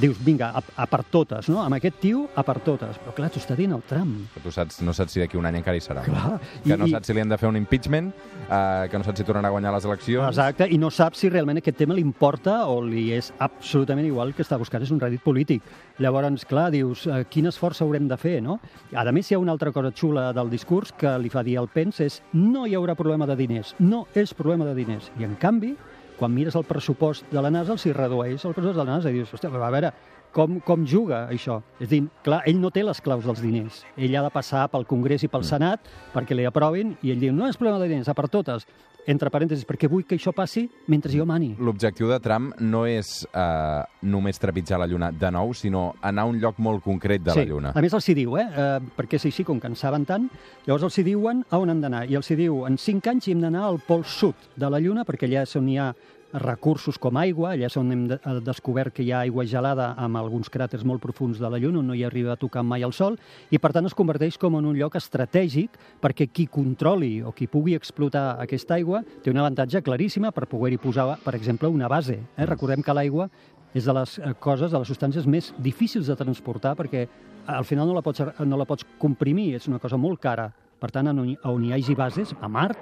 dius, 0.00 0.18
vinga, 0.24 0.50
a, 0.56 0.62
a 0.82 0.86
per 0.86 1.02
totes, 1.04 1.48
no? 1.48 1.60
Amb 1.62 1.74
aquest 1.76 1.98
tio, 2.00 2.28
a 2.34 2.42
per 2.46 2.58
totes. 2.64 2.96
Però, 3.02 3.12
clar, 3.14 3.28
t'ho 3.30 3.40
està 3.42 3.56
dient 3.58 3.72
el 3.76 3.82
Trump. 3.88 4.28
Que 4.34 4.40
tu 4.40 4.50
saps, 4.54 4.80
no 4.82 4.92
saps 4.96 5.12
si 5.12 5.20
d'aquí 5.20 5.36
un 5.36 5.46
any 5.46 5.56
encara 5.60 5.76
hi 5.76 5.80
serà. 5.84 6.04
Clar, 6.06 6.38
Que 6.64 6.74
i- 6.74 6.76
no 6.78 6.88
saps 6.88 7.06
si 7.10 7.14
li 7.14 7.20
han 7.20 7.28
de 7.28 7.38
fer 7.38 7.48
un 7.48 7.56
impeachment, 7.56 8.12
eh, 8.48 8.88
que 8.90 8.98
no 8.98 9.04
saps 9.04 9.18
si 9.18 9.24
tornarà 9.24 9.48
a 9.48 9.50
guanyar 9.50 9.72
les 9.74 9.84
eleccions. 9.84 10.28
Exacte, 10.28 10.68
i 10.70 10.78
no 10.78 10.90
sap 10.90 11.14
si 11.14 11.28
realment 11.28 11.58
aquest 11.58 11.76
tema 11.76 11.94
li 11.94 12.00
importa 12.00 12.66
o 12.66 12.80
li 12.82 13.10
és 13.12 13.32
absolutament 13.38 14.06
igual 14.06 14.32
que 14.34 14.42
està 14.42 14.58
buscant 14.58 14.82
és 14.82 14.90
un 14.90 15.00
rèdit 15.00 15.20
polític. 15.22 15.62
Llavors, 15.98 16.44
clar, 16.48 16.70
dius, 16.70 17.06
eh, 17.06 17.24
quin 17.28 17.46
esforç 17.46 17.82
haurem 17.82 18.06
de 18.08 18.16
fer, 18.16 18.40
no? 18.42 18.60
A 18.94 19.04
més, 19.12 19.30
hi 19.30 19.34
ha 19.34 19.38
una 19.38 19.52
altra 19.52 19.72
cosa 19.72 19.90
xula 19.92 20.32
del 20.32 20.48
discurs 20.50 20.92
que 20.92 21.18
li 21.18 21.28
fa 21.28 21.42
dir 21.42 21.58
al 21.58 21.68
Pence 21.68 22.04
és 22.04 22.22
no 22.32 22.66
hi 22.66 22.74
haurà 22.74 22.94
problema 22.94 23.26
de 23.26 23.36
diners, 23.36 23.74
no 23.78 24.06
és 24.14 24.32
problema 24.34 24.64
de 24.64 24.74
diners. 24.74 25.10
I, 25.18 25.24
en 25.24 25.34
canvi, 25.36 25.76
quan 26.20 26.34
mires 26.36 26.56
el 26.58 26.66
pressupost 26.68 27.24
de 27.32 27.40
la 27.40 27.48
NASA, 27.48 27.72
els 27.72 27.86
hi 27.88 27.94
redueix 27.96 28.42
el 28.44 28.52
pressupost 28.52 28.76
de 28.76 28.84
la 28.84 28.98
NASA 28.98 29.08
i 29.08 29.16
dius, 29.16 29.30
hòstia, 29.32 29.48
a 29.48 29.70
veure, 29.72 29.90
com, 30.36 30.58
com 30.62 30.84
juga 30.86 31.24
això? 31.32 31.56
És 31.80 31.88
dir, 31.90 32.02
clar, 32.26 32.42
ell 32.46 32.60
no 32.60 32.70
té 32.70 32.84
les 32.84 33.00
claus 33.00 33.24
dels 33.24 33.40
diners. 33.42 33.80
Ell 33.96 34.14
ha 34.14 34.26
de 34.26 34.32
passar 34.34 34.66
pel 34.70 34.84
Congrés 34.90 35.24
i 35.24 35.30
pel 35.32 35.46
Senat 35.48 35.88
perquè 36.12 36.36
li 36.36 36.44
aprovin 36.46 36.92
i 37.00 37.14
ell 37.14 37.24
diu, 37.24 37.32
no 37.34 37.48
és 37.48 37.56
problema 37.56 37.80
de 37.80 37.88
diners, 37.88 38.12
a 38.12 38.14
per 38.14 38.28
totes. 38.28 38.68
Entre 39.08 39.30
parèntesis, 39.32 39.64
perquè 39.64 39.88
vull 39.88 40.04
que 40.04 40.18
això 40.18 40.32
passi 40.36 40.66
mentre 40.92 41.12
jo 41.14 41.24
mani. 41.26 41.54
L'objectiu 41.58 42.10
de 42.10 42.18
Trump 42.20 42.52
no 42.60 42.82
és 42.88 43.24
eh, 43.32 43.80
només 44.02 44.38
trepitjar 44.40 44.80
la 44.80 44.88
Lluna 44.90 45.10
de 45.12 45.30
nou, 45.32 45.54
sinó 45.56 45.94
anar 46.02 46.26
a 46.26 46.30
un 46.30 46.40
lloc 46.42 46.60
molt 46.60 46.84
concret 46.84 47.24
de 47.24 47.34
la 47.34 47.46
Lluna. 47.48 47.72
A 47.74 47.82
més 47.84 47.96
els 47.96 48.08
hi 48.10 48.16
diu, 48.18 48.36
eh? 48.40 48.46
eh 48.50 48.68
perquè 48.96 49.16
és 49.16 49.26
així, 49.30 49.44
com 49.46 49.60
que 49.60 49.70
en 49.70 49.76
saben 49.78 50.04
tant, 50.08 50.28
llavors 50.66 50.88
els 50.90 51.00
hi 51.00 51.06
diuen 51.10 51.44
a 51.48 51.58
on 51.58 51.72
han 51.72 51.80
d'anar. 51.80 52.04
I 52.10 52.18
els 52.20 52.30
hi 52.30 52.38
diu, 52.42 52.64
en 52.68 52.76
cinc 52.78 53.08
anys 53.12 53.28
hi 53.28 53.36
hem 53.36 53.44
d'anar 53.46 53.66
al 53.68 53.80
pol 53.86 54.04
sud 54.04 54.50
de 54.56 54.70
la 54.70 54.80
Lluna, 54.82 55.06
perquè 55.08 55.28
allà 55.30 55.46
és 55.48 55.56
on 55.56 55.68
hi 55.68 55.78
ha 55.80 55.92
recursos 56.32 56.98
com 56.98 57.16
aigua, 57.18 57.54
allà 57.54 57.66
és 57.66 57.76
on 57.80 57.90
hem 57.90 58.04
eh, 58.14 58.18
descobert 58.44 58.94
que 58.94 59.02
hi 59.02 59.10
ha 59.12 59.22
aigua 59.24 59.44
gelada 59.48 59.90
amb 59.98 60.20
alguns 60.20 60.50
cràters 60.52 60.84
molt 60.86 61.02
profuns 61.02 61.40
de 61.40 61.50
la 61.50 61.58
Lluna, 61.58 61.80
on 61.80 61.90
no 61.90 61.96
hi 61.96 62.04
arriba 62.06 62.34
a 62.34 62.40
tocar 62.40 62.62
mai 62.62 62.84
el 62.86 62.94
Sol, 62.94 63.18
i 63.50 63.58
per 63.58 63.72
tant 63.74 63.86
es 63.88 63.96
converteix 63.98 64.38
com 64.38 64.56
en 64.58 64.68
un 64.70 64.78
lloc 64.78 64.96
estratègic 65.00 65.78
perquè 66.00 66.28
qui 66.30 66.46
controli 66.46 67.20
o 67.22 67.34
qui 67.36 67.50
pugui 67.50 67.74
explotar 67.74 68.36
aquesta 68.42 68.76
aigua 68.78 69.02
té 69.22 69.30
un 69.30 69.40
avantatge 69.42 69.82
claríssima 69.82 70.30
per 70.30 70.46
poder-hi 70.50 70.78
posar, 70.78 71.08
per 71.24 71.34
exemple, 71.34 71.68
una 71.68 71.88
base. 71.88 72.20
Eh? 72.36 72.46
Recordem 72.46 72.82
que 72.82 72.94
l'aigua 72.94 73.30
és 73.74 73.84
de 73.86 73.94
les 73.94 74.18
eh, 74.18 74.34
coses, 74.38 74.70
de 74.70 74.78
les 74.78 74.88
substàncies 74.88 75.26
més 75.26 75.52
difícils 75.58 76.06
de 76.06 76.18
transportar 76.18 76.76
perquè 76.78 77.06
al 77.50 77.64
final 77.64 77.88
no 77.88 77.94
la 77.96 78.02
pots, 78.02 78.22
no 78.46 78.58
la 78.58 78.66
pots 78.68 78.86
comprimir, 78.98 79.54
és 79.58 79.66
una 79.70 79.80
cosa 79.82 79.98
molt 79.98 80.20
cara. 80.22 80.50
Per 80.80 80.88
tant, 80.88 81.10
on 81.12 81.64
hi 81.64 81.72
hagi 81.74 81.94
bases, 81.96 82.30
a 82.40 82.48
Mart, 82.48 82.78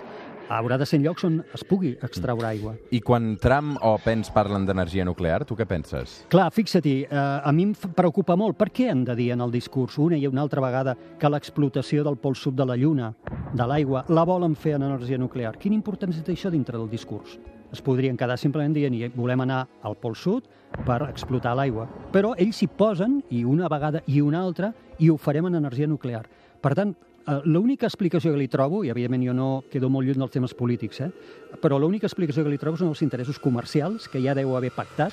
haurà 0.49 0.79
de 0.79 0.87
ser 0.89 1.01
llocs 1.03 1.25
on 1.25 1.43
es 1.55 1.65
pugui 1.65 1.95
extraure 2.03 2.47
aigua. 2.47 2.75
I 2.91 3.01
quan 3.05 3.37
Trump 3.41 3.77
o 3.85 3.97
Pence 4.03 4.33
parlen 4.35 4.65
d'energia 4.67 5.05
nuclear, 5.05 5.45
tu 5.45 5.57
què 5.57 5.67
penses? 5.69 6.25
Clar, 6.33 6.49
fixa-t'hi, 6.55 6.97
eh, 7.05 7.17
a 7.17 7.53
mi 7.53 7.69
em 7.69 7.75
preocupa 7.75 8.37
molt. 8.37 8.57
Per 8.57 8.71
què 8.73 8.91
han 8.91 9.05
de 9.05 9.15
dir 9.15 9.33
en 9.33 9.41
el 9.45 9.53
discurs 9.53 9.99
una 9.99 10.17
i 10.17 10.27
una 10.27 10.43
altra 10.43 10.61
vegada 10.65 10.97
que 11.19 11.29
l'explotació 11.29 12.05
del 12.05 12.17
pol 12.17 12.37
sud 12.37 12.55
de 12.55 12.67
la 12.67 12.77
Lluna, 12.77 13.13
de 13.53 13.67
l'aigua, 13.67 14.05
la 14.09 14.25
volen 14.25 14.57
fer 14.57 14.75
en 14.77 14.83
energia 14.83 15.19
nuclear? 15.19 15.57
Quina 15.59 15.77
importància 15.77 16.25
té 16.25 16.33
això 16.33 16.51
dintre 16.51 16.79
del 16.79 16.89
discurs? 16.89 17.39
Es 17.73 17.83
podrien 17.85 18.17
quedar 18.17 18.39
simplement 18.39 18.73
dient 18.73 18.95
"I 18.95 19.09
volem 19.15 19.41
anar 19.41 19.67
al 19.83 19.97
pol 19.97 20.15
sud 20.17 20.45
per 20.87 21.03
explotar 21.09 21.55
l'aigua. 21.55 21.87
Però 22.13 22.35
ells 22.37 22.57
s'hi 22.57 22.67
posen, 22.67 23.23
i 23.31 23.45
una 23.45 23.69
vegada 23.69 24.03
i 24.07 24.21
una 24.21 24.41
altra, 24.41 24.73
i 24.99 25.11
ho 25.11 25.17
farem 25.17 25.47
en 25.47 25.55
energia 25.57 25.87
nuclear. 25.87 26.27
Per 26.61 26.75
tant, 26.75 26.97
l'única 27.45 27.87
explicació 27.87 28.33
que 28.33 28.41
li 28.41 28.49
trobo, 28.49 28.83
i 28.85 28.93
evidentment 28.93 29.27
jo 29.27 29.35
no 29.37 29.49
quedo 29.71 29.91
molt 29.93 30.09
lluny 30.09 30.21
dels 30.23 30.33
temes 30.33 30.55
polítics, 30.57 31.03
eh? 31.05 31.11
però 31.61 31.79
l'única 31.79 32.09
explicació 32.09 32.45
que 32.45 32.53
li 32.55 32.61
trobo 32.61 32.81
són 32.81 32.93
els 32.93 33.03
interessos 33.05 33.41
comercials 33.43 34.09
que 34.09 34.23
ja 34.25 34.37
deu 34.39 34.57
haver 34.57 34.73
pactat 34.73 35.13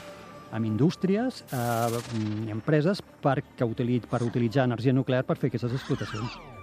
amb 0.55 0.65
indústries 0.65 1.43
eh, 1.51 2.51
empreses 2.53 3.03
per, 3.21 3.41
que 3.57 3.67
utili 3.67 3.99
per 3.99 4.23
utilitzar 4.23 4.69
energia 4.69 4.95
nuclear 4.95 5.25
per 5.27 5.39
fer 5.41 5.51
aquestes 5.51 5.75
explotacions. 5.75 6.54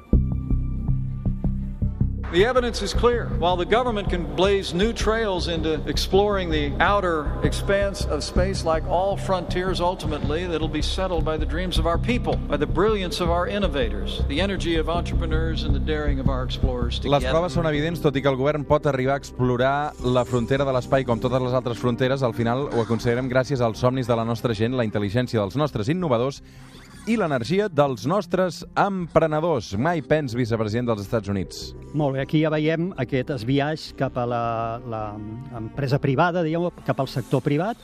The 2.32 2.46
evidence 2.46 2.80
is 2.80 2.94
clear. 2.94 3.26
While 3.38 3.58
the 3.58 3.66
government 3.66 4.08
can 4.08 4.24
blaze 4.34 4.72
new 4.72 4.94
trails 4.94 5.48
into 5.48 5.74
exploring 5.86 6.48
the 6.48 6.72
outer 6.80 7.28
expanse 7.44 8.06
of 8.06 8.24
space, 8.24 8.64
like 8.64 8.82
all 8.88 9.18
frontiers, 9.18 9.82
ultimately, 9.82 10.46
that'll 10.46 10.66
be 10.66 10.80
settled 10.80 11.26
by 11.26 11.36
the 11.36 11.44
dreams 11.44 11.76
of 11.76 11.86
our 11.86 11.98
people, 11.98 12.38
by 12.48 12.56
the 12.56 12.66
brilliance 12.66 13.20
of 13.20 13.28
our 13.28 13.46
innovators, 13.46 14.22
the 14.28 14.40
energy 14.40 14.76
of 14.76 14.88
entrepreneurs, 14.88 15.64
and 15.64 15.74
the 15.74 15.78
daring 15.78 16.20
of 16.20 16.30
our 16.30 16.42
explorers 16.42 17.04
Les 17.04 17.20
together. 17.20 17.36
proves 17.36 17.52
són 17.52 17.68
evidents, 17.68 18.00
tot 18.00 18.16
i 18.16 18.22
que 18.24 18.32
el 18.32 18.40
govern 18.40 18.64
pot 18.64 18.88
arribar 18.88 19.18
a 19.18 19.20
explorar 19.20 19.92
la 20.00 20.24
frontera 20.24 20.64
de 20.64 20.72
l'espai 20.72 21.04
com 21.04 21.20
totes 21.20 21.42
les 21.42 21.52
altres 21.52 21.76
fronteres, 21.76 22.22
al 22.24 22.32
final 22.32 22.70
ho 22.72 22.80
aconseguirem 22.80 23.28
gràcies 23.28 23.60
als 23.60 23.84
somnis 23.84 24.08
de 24.08 24.16
la 24.16 24.24
nostra 24.24 24.56
gent, 24.56 24.72
la 24.72 24.88
intel·ligència 24.88 25.36
dels 25.36 25.60
nostres 25.60 25.92
innovadors 25.92 26.40
i 27.10 27.16
l'energia 27.18 27.66
dels 27.66 28.04
nostres 28.06 28.60
emprenedors. 28.78 29.72
Mike 29.74 30.06
Pence, 30.06 30.36
vicepresident 30.38 30.86
dels 30.86 31.02
Estats 31.02 31.30
Units. 31.32 31.72
Molt 31.98 32.14
bé, 32.14 32.22
aquí 32.22 32.42
ja 32.44 32.50
veiem 32.52 32.92
aquest 33.02 33.32
esbiaix 33.34 33.88
cap 33.98 34.18
a 34.22 34.26
l'empresa 34.30 35.98
privada, 35.98 36.44
diguem 36.46 36.68
cap 36.86 37.02
al 37.02 37.10
sector 37.10 37.42
privat. 37.42 37.80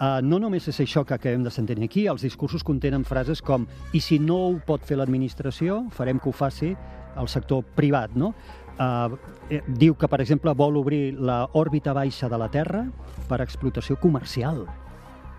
Uh, 0.00 0.22
no 0.24 0.38
només 0.40 0.68
és 0.70 0.78
això 0.80 1.02
que 1.04 1.16
acabem 1.16 1.42
de 1.44 1.50
sentir 1.52 1.76
aquí, 1.82 2.06
els 2.08 2.22
discursos 2.24 2.62
contenen 2.64 3.02
frases 3.04 3.42
com 3.42 3.66
i 3.92 4.00
si 4.00 4.20
no 4.22 4.38
ho 4.46 4.54
pot 4.64 4.86
fer 4.86 4.96
l'administració, 4.96 5.82
farem 5.92 6.22
que 6.22 6.30
ho 6.30 6.32
faci 6.32 6.70
el 7.20 7.28
sector 7.28 7.66
privat, 7.76 8.14
no? 8.14 8.30
Uh, 8.80 9.18
eh, 9.50 9.60
diu 9.66 9.98
que, 9.98 10.08
per 10.08 10.22
exemple, 10.22 10.54
vol 10.56 10.78
obrir 10.80 11.18
l'òrbita 11.18 11.92
baixa 11.92 12.30
de 12.32 12.38
la 12.40 12.48
Terra 12.48 12.86
per 13.28 13.42
explotació 13.44 13.98
comercial. 14.00 14.62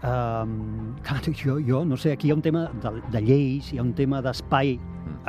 Um, 0.01 0.95
clar, 1.05 1.21
jo, 1.37 1.59
jo 1.61 1.83
no 1.85 1.97
sé, 1.97 2.13
aquí 2.15 2.27
hi 2.27 2.31
ha 2.31 2.35
un 2.35 2.41
tema 2.41 2.69
de, 2.81 2.95
de 3.13 3.21
lleis, 3.21 3.71
hi 3.73 3.77
ha 3.77 3.85
un 3.85 3.93
tema 3.93 4.21
d'espai 4.25 4.79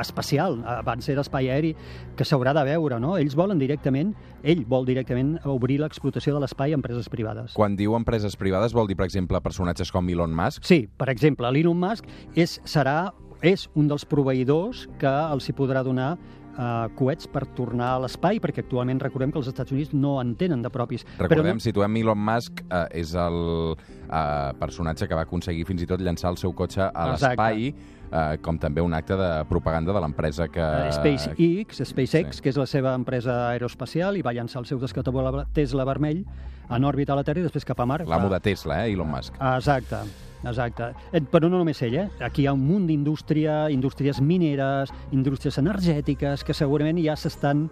espacial, 0.01 0.59
abans 0.65 1.07
era 1.09 1.21
espai 1.21 1.49
aeri, 1.53 1.73
que 2.17 2.25
s'haurà 2.25 2.53
de 2.57 2.63
veure, 2.65 2.97
no? 3.01 3.15
Ells 3.19 3.35
volen 3.37 3.59
directament, 3.61 4.13
ell 4.41 4.63
vol 4.69 4.87
directament 4.87 5.35
obrir 5.49 5.79
l'explotació 5.81 6.33
de 6.35 6.43
l'espai 6.43 6.73
a 6.73 6.79
empreses 6.79 7.09
privades. 7.11 7.53
Quan 7.57 7.77
diu 7.77 7.97
empreses 7.97 8.37
privades 8.39 8.73
vol 8.73 8.89
dir, 8.89 8.97
per 8.97 9.05
exemple, 9.05 9.41
personatges 9.45 9.91
com 9.93 10.09
Elon 10.09 10.33
Musk? 10.33 10.65
Sí, 10.65 10.85
per 10.97 11.09
exemple, 11.13 11.51
l'Elon 11.53 11.77
Musk 11.79 12.09
és, 12.33 12.59
serà, 12.65 13.11
és 13.45 13.67
un 13.77 13.89
dels 13.91 14.07
proveïdors 14.09 14.87
que 15.01 15.11
els 15.11 15.49
hi 15.49 15.57
podrà 15.57 15.83
donar 15.85 16.15
eh, 16.57 16.89
coets 16.95 17.27
per 17.27 17.45
tornar 17.57 17.95
a 17.95 17.99
l'espai, 18.05 18.39
perquè 18.39 18.63
actualment 18.65 18.99
recordem 19.01 19.31
que 19.31 19.39
els 19.41 19.47
Estats 19.47 19.71
Units 19.71 19.93
no 19.93 20.19
en 20.21 20.35
tenen 20.35 20.61
de 20.61 20.69
propis. 20.69 21.05
Recordem, 21.19 21.57
no, 21.57 21.63
situem 21.63 21.97
Elon 22.01 22.17
Musk, 22.19 22.63
eh, 22.69 22.85
és 23.01 23.13
el 23.15 23.75
eh, 23.75 24.53
personatge 24.59 25.07
que 25.07 25.15
va 25.15 25.25
aconseguir 25.27 25.65
fins 25.65 25.81
i 25.83 25.89
tot 25.89 26.01
llançar 26.01 26.31
el 26.31 26.37
seu 26.37 26.53
cotxe 26.53 26.81
a 26.93 27.07
l'espai, 27.11 27.73
eh, 28.13 28.37
com 28.41 28.57
també 28.61 28.81
un 28.81 28.93
acte 28.93 29.17
de 29.17 29.29
propaganda 29.49 29.93
de 29.93 30.01
l'empresa 30.01 30.47
que... 30.47 30.61
eh, 30.61 30.91
SpaceX, 30.91 31.83
SpaceX 31.89 32.37
Sí. 32.37 32.41
que 32.43 32.49
és 32.49 32.57
la 32.57 32.65
seva 32.69 32.93
empresa 32.95 33.49
aeroespacial, 33.51 34.17
i 34.17 34.21
va 34.21 34.33
llançar 34.33 34.59
el 34.61 34.65
seu 34.69 34.79
descatapulable 34.79 35.45
Tesla 35.53 35.85
vermell 35.85 36.23
en 36.69 36.83
òrbita 36.85 37.13
a 37.13 37.15
la 37.17 37.23
Terra 37.23 37.41
i 37.41 37.43
després 37.43 37.65
cap 37.65 37.79
a 37.79 37.85
Mart. 37.85 38.07
L'amo 38.07 38.29
de 38.29 38.39
Tesla, 38.39 38.85
eh, 38.85 38.93
Elon 38.93 39.09
Musk. 39.09 39.35
Exacte, 39.41 39.97
exacte. 40.43 40.91
Però 41.31 41.49
no 41.49 41.57
només 41.59 41.81
ell, 41.85 41.97
eh? 42.03 42.07
Aquí 42.25 42.43
hi 42.43 42.47
ha 42.47 42.55
un 42.55 42.63
munt 42.67 42.87
d'indústria, 42.89 43.69
indústries 43.73 44.21
mineres, 44.21 44.93
indústries 45.11 45.59
energètiques, 45.61 46.43
que 46.43 46.57
segurament 46.57 46.99
ja 47.03 47.17
s'estan 47.19 47.69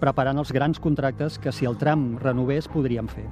preparant 0.00 0.40
els 0.40 0.52
grans 0.52 0.80
contractes 0.80 1.38
que 1.38 1.52
si 1.52 1.68
el 1.68 1.76
tram 1.80 2.14
renovés 2.22 2.70
podríem 2.72 3.10
fer. 3.10 3.28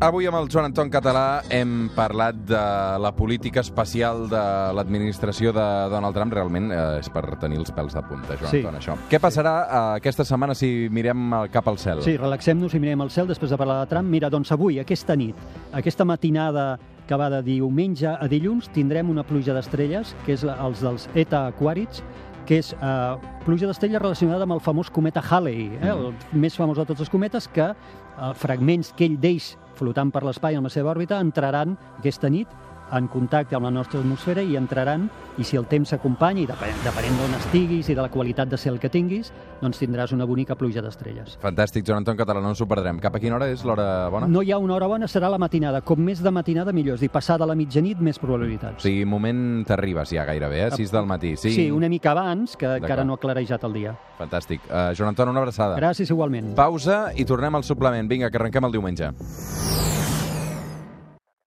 Avui 0.00 0.24
amb 0.24 0.38
el 0.38 0.46
Joan 0.48 0.70
Anton 0.70 0.88
Català 0.88 1.42
hem 1.52 1.90
parlat 1.92 2.38
de 2.48 2.60
la 3.04 3.10
política 3.12 3.60
espacial 3.60 4.22
de 4.30 4.44
l'administració 4.72 5.52
de 5.52 5.66
Donald 5.92 6.16
Trump. 6.16 6.32
Realment 6.32 6.70
eh, 6.72 6.78
és 7.02 7.10
per 7.12 7.20
tenir 7.42 7.58
els 7.60 7.68
pèls 7.76 7.92
de 7.92 8.00
punta, 8.08 8.38
Joan 8.40 8.48
Sí. 8.48 8.62
Anton, 8.62 8.78
això. 8.78 8.96
Què 9.10 9.20
passarà 9.20 9.52
eh, 9.66 9.82
aquesta 10.00 10.24
setmana 10.24 10.56
si 10.56 10.88
mirem 10.88 11.36
el 11.42 11.52
cap 11.52 11.68
al 11.68 11.76
cel? 11.76 12.00
Sí, 12.06 12.16
relaxem-nos 12.16 12.72
i 12.72 12.80
mirem 12.80 13.04
el 13.04 13.12
cel 13.12 13.28
després 13.28 13.52
de 13.52 13.60
parlar 13.60 13.82
de 13.82 13.92
Trump. 13.92 14.08
Mira, 14.08 14.32
doncs 14.32 14.54
avui, 14.56 14.80
aquesta 14.80 15.18
nit, 15.20 15.36
aquesta 15.76 16.08
matinada 16.08 16.70
que 17.04 17.20
va 17.20 17.28
de 17.36 17.44
diumenge 17.44 18.08
a 18.08 18.24
dilluns, 18.32 18.72
tindrem 18.72 19.12
una 19.12 19.26
pluja 19.28 19.52
d'estrelles, 19.52 20.16
que 20.24 20.32
és 20.32 20.48
la, 20.48 20.56
els 20.64 20.80
dels 20.80 21.10
ETA 21.12 21.50
Aquarids, 21.52 22.00
que 22.48 22.62
és 22.64 22.72
eh, 22.72 23.32
pluja 23.44 23.68
d'estrelles 23.68 24.00
relacionada 24.00 24.48
amb 24.48 24.56
el 24.56 24.64
famós 24.64 24.88
cometa 24.88 25.20
Halley, 25.20 25.74
eh, 25.76 25.92
el 25.92 26.14
més 26.32 26.56
famós 26.56 26.80
de 26.80 26.88
tots 26.88 27.04
els 27.04 27.12
cometes, 27.12 27.52
que 27.52 27.68
eh, 27.74 28.32
fragments 28.40 28.94
que 28.96 29.04
ell 29.04 29.20
deix 29.20 29.58
flotant 29.80 30.12
per 30.12 30.22
l'espai 30.26 30.58
en 30.58 30.68
la 30.68 30.72
seva 30.72 30.92
òrbita 30.92 31.20
entraran 31.24 31.76
aquesta 31.98 32.30
nit 32.32 32.52
en 32.92 33.08
contacte 33.08 33.56
amb 33.56 33.64
la 33.66 33.70
nostra 33.70 34.00
atmosfera 34.00 34.42
i 34.42 34.56
entraran, 34.56 35.08
i 35.38 35.44
si 35.44 35.56
el 35.56 35.66
temps 35.70 35.88
s'acompanya, 35.92 36.42
i 36.42 36.46
depenent, 36.48 36.80
depenent 36.84 37.16
d'on 37.20 37.36
estiguis 37.38 37.88
i 37.88 37.94
de 37.94 38.02
la 38.02 38.10
qualitat 38.10 38.48
de 38.50 38.58
cel 38.60 38.78
que 38.82 38.90
tinguis, 38.92 39.32
doncs 39.60 39.80
tindràs 39.80 40.12
una 40.12 40.26
bonica 40.28 40.54
pluja 40.58 40.82
d'estrelles. 40.82 41.38
Fantàstic, 41.42 41.86
Joan 41.86 42.02
Anton 42.02 42.18
Català, 42.18 42.42
no 42.42 42.50
ens 42.52 42.60
ho 42.60 42.66
perdrem. 42.68 42.98
Cap 43.00 43.16
a 43.16 43.20
quina 43.22 43.36
hora 43.38 43.48
és 43.52 43.64
l'hora 43.64 44.08
bona? 44.10 44.28
No 44.28 44.42
hi 44.42 44.52
ha 44.52 44.58
una 44.58 44.74
hora 44.74 44.88
bona, 44.90 45.08
serà 45.08 45.30
la 45.30 45.38
matinada. 45.38 45.80
Com 45.86 46.00
més 46.04 46.22
de 46.22 46.30
matinada, 46.30 46.72
millor. 46.72 46.94
És 46.98 47.00
a 47.00 47.06
dir, 47.06 47.10
passada 47.14 47.46
la 47.46 47.54
mitjanit, 47.54 48.00
més 48.00 48.18
O 48.18 48.26
probabilitats. 48.26 48.82
sigui, 48.82 49.04
moment 49.04 49.64
t'arribes 49.66 50.10
ja 50.10 50.24
gairebé, 50.24 50.66
eh? 50.66 50.70
6 50.70 50.90
del 50.92 51.06
matí. 51.06 51.36
Sí, 51.36 51.52
sí, 51.52 51.70
una 51.70 51.88
mica 51.88 52.10
abans, 52.12 52.56
que 52.56 52.76
encara 52.76 53.04
no 53.04 53.14
ha 53.14 53.18
clarejat 53.18 53.64
el 53.64 53.72
dia. 53.72 53.96
Fantàstic. 54.18 54.60
Uh, 54.68 54.94
Joan 54.96 55.08
Anton, 55.14 55.28
una 55.28 55.40
abraçada. 55.40 55.76
Gràcies 55.76 56.10
igualment. 56.10 56.54
Pausa 56.54 57.12
i 57.16 57.24
tornem 57.24 57.54
al 57.54 57.64
suplement. 57.64 58.08
Vinga, 58.08 58.30
que 58.30 58.36
arrenquem 58.36 58.64
el 58.64 58.72
diumenge. 58.72 59.10